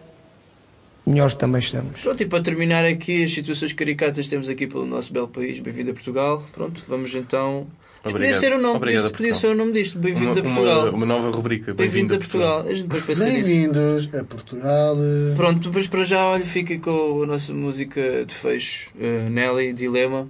melhores 1.07 1.35
também 1.35 1.61
estamos. 1.61 2.03
Pronto, 2.03 2.23
e 2.23 2.27
para 2.27 2.43
terminar 2.43 2.85
aqui 2.85 3.25
as 3.25 3.33
situações 3.33 3.73
caricatas 3.73 4.27
que 4.27 4.31
temos 4.31 4.49
aqui 4.49 4.67
pelo 4.67 4.85
nosso 4.85 5.11
belo 5.13 5.29
país, 5.29 5.59
bem-vindo 5.61 5.93
a 5.93 5.95
Portugal. 5.95 6.45
Pronto, 6.53 6.83
vamos 6.87 7.15
então. 7.15 7.67
Isto 8.03 8.13
Podia 8.13 8.17
Obrigado. 8.29 8.41
ser 8.41 8.53
o 8.55 8.59
nome, 8.63 8.77
Obrigado 8.77 9.07
a 9.07 9.11
podia, 9.11 9.17
podia 9.17 9.33
Portugal. 9.33 9.41
ser 9.41 9.47
o 9.49 9.55
nome 9.55 9.73
disto, 9.73 9.99
Bem-vindos 9.99 10.37
a 10.37 10.41
Uma- 10.41 10.55
Portugal. 10.55 10.81
Uma, 10.85 10.91
uma 10.93 11.07
nova 11.07 11.31
rubrica. 11.31 11.75
Bem-vindos 11.75 12.13
a 12.13 12.17
Portugal. 12.19 12.61
A 12.61 12.65
pensa 12.65 13.25
nisso. 13.27 13.47
Bem-vindos 13.47 14.09
a 14.15 14.25
Portugal. 14.25 14.97
Pronto, 15.37 15.69
depois 15.69 15.87
para 15.87 16.05
já, 16.05 16.25
olha, 16.25 16.45
fica 16.45 16.79
com 16.79 17.23
a 17.23 17.27
nossa 17.27 17.53
música 17.53 18.25
de 18.25 18.35
fecho, 18.35 18.89
eh, 18.99 19.29
Nelly, 19.29 19.75
Dilema. 19.75 20.27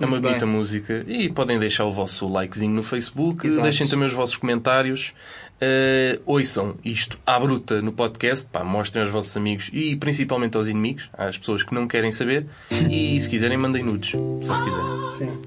É 0.00 0.06
uma 0.06 0.20
bonita 0.20 0.44
música 0.46 1.04
e 1.06 1.28
podem 1.30 1.58
deixar 1.58 1.84
o 1.84 1.92
vosso 1.92 2.28
likezinho 2.28 2.72
no 2.74 2.82
Facebook, 2.82 3.46
Exato. 3.46 3.62
deixem 3.62 3.86
também 3.86 4.06
os 4.06 4.12
vossos 4.12 4.36
comentários, 4.36 5.12
eh, 5.60 6.18
ouçam 6.26 6.74
isto 6.84 7.18
à 7.24 7.38
bruta 7.38 7.80
no 7.80 7.92
podcast, 7.92 8.48
pá, 8.50 8.64
mostrem 8.64 9.02
aos 9.02 9.10
vossos 9.12 9.36
amigos 9.36 9.70
e 9.72 9.94
principalmente 9.94 10.56
aos 10.56 10.66
inimigos, 10.66 11.08
às 11.12 11.38
pessoas 11.38 11.62
que 11.62 11.72
não 11.74 11.86
querem 11.86 12.10
saber 12.10 12.46
e 12.90 13.20
se 13.20 13.28
quiserem 13.28 13.56
mandem 13.58 13.84
nudes, 13.84 14.10
só 14.42 14.56
se 14.56 14.64
quiserem. 14.64 15.12
Sim. 15.12 15.42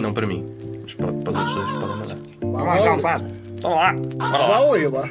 Não 0.00 0.12
para 0.12 0.26
mim, 0.26 0.44
mas 0.82 0.94
para, 0.94 1.12
para 1.12 1.30
os 1.30 1.38
outros 1.38 1.54
dois 1.54 1.70
podem 1.72 1.96
mandar. 1.96 2.18
Vamos 2.40 2.64
lá, 2.66 2.76
vamos 2.76 3.04
lá. 3.04 3.18
Vamos 3.62 3.78
lá. 3.78 4.28
Vá 4.30 4.38
lá 4.38 4.78
eu 4.78 4.90
lá? 4.90 5.10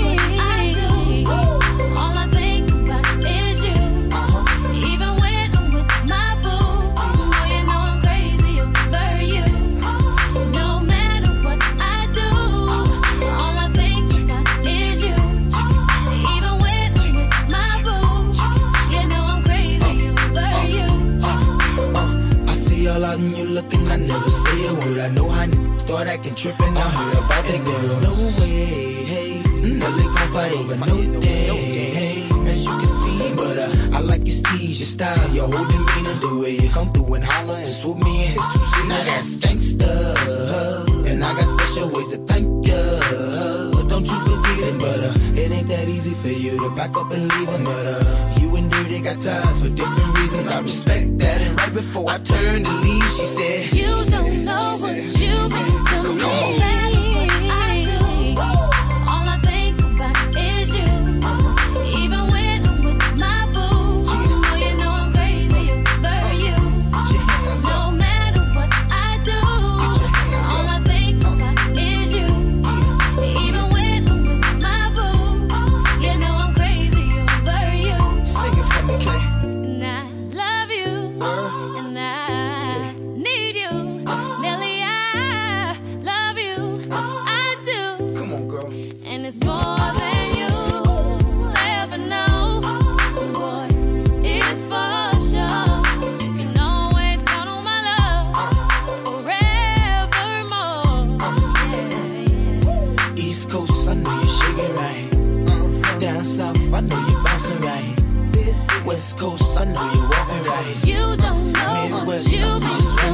start 25.91 26.07
acting 26.07 26.35
tripping. 26.35 26.77
I 26.77 26.87
heard 26.95 27.17
about 27.19 27.43
that 27.43 27.61
girl. 27.67 27.83
There's 27.83 27.99
no 28.07 28.13
way, 28.39 29.03
hey, 29.11 29.43
Nelly 29.59 30.07
gon' 30.15 30.29
fight 30.31 30.53
over 30.55 30.77
no 30.87 31.19
day, 31.19 31.51
hey. 31.99 32.23
As 32.47 32.63
you 32.63 32.71
can 32.79 32.87
see, 32.87 33.35
but 33.35 33.57
uh, 33.59 33.97
I 33.97 33.99
like 33.99 34.23
your 34.23 34.37
steez, 34.39 34.79
your 34.79 34.87
style, 34.95 35.29
your 35.35 35.47
whole 35.51 35.67
demeanor, 35.67 36.15
the 36.23 36.39
way 36.41 36.55
you 36.55 36.69
come 36.69 36.89
through 36.93 37.15
and 37.15 37.23
holler 37.25 37.55
and 37.55 37.67
swoop 37.67 37.97
me 37.97 38.25
in 38.25 38.31
his 38.31 38.47
two 38.53 38.63
seat. 38.71 38.87
Now 38.87 39.03
that's 39.03 39.35
gangsta, 39.43 39.91
and 41.11 41.25
I 41.25 41.33
got 41.33 41.59
special 41.59 41.89
ways 41.89 42.09
to 42.11 42.19
thank 42.23 42.47
ya. 42.65 42.79
Don't 43.91 44.07
you 44.07 44.19
forget 44.23 44.59
it, 44.71 44.79
but 44.79 44.99
uh, 45.03 45.41
it 45.41 45.51
ain't 45.51 45.67
that 45.67 45.89
easy 45.89 46.15
for 46.15 46.31
you 46.31 46.55
to 46.57 46.73
back 46.73 46.95
up 46.95 47.11
and 47.11 47.27
leave 47.33 47.49
him. 47.49 48.40
But 49.03 49.09
you 49.09 49.11
and 49.11 49.23
Dirty 49.23 49.33
got 49.33 49.43
ties 49.43 49.61
for 49.61 49.69
different 49.69 50.17
reasons. 50.17 50.47
I 50.47 50.59
respect 50.61 51.17
that. 51.19 51.41
And 51.41 51.59
right 51.59 51.73
before 51.73 52.09
I 52.09 52.17
turned 52.17 52.65
to 52.65 52.71
leave, 52.71 53.03
she 53.03 53.25
said, 53.25 53.73
You 53.73 53.85
don't 54.09 54.43
know 54.43 54.77
what 54.81 54.95
you 55.19 55.27
mean 55.27 55.85
to 55.85 56.85
me. 56.85 56.90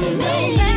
money. 0.00 0.67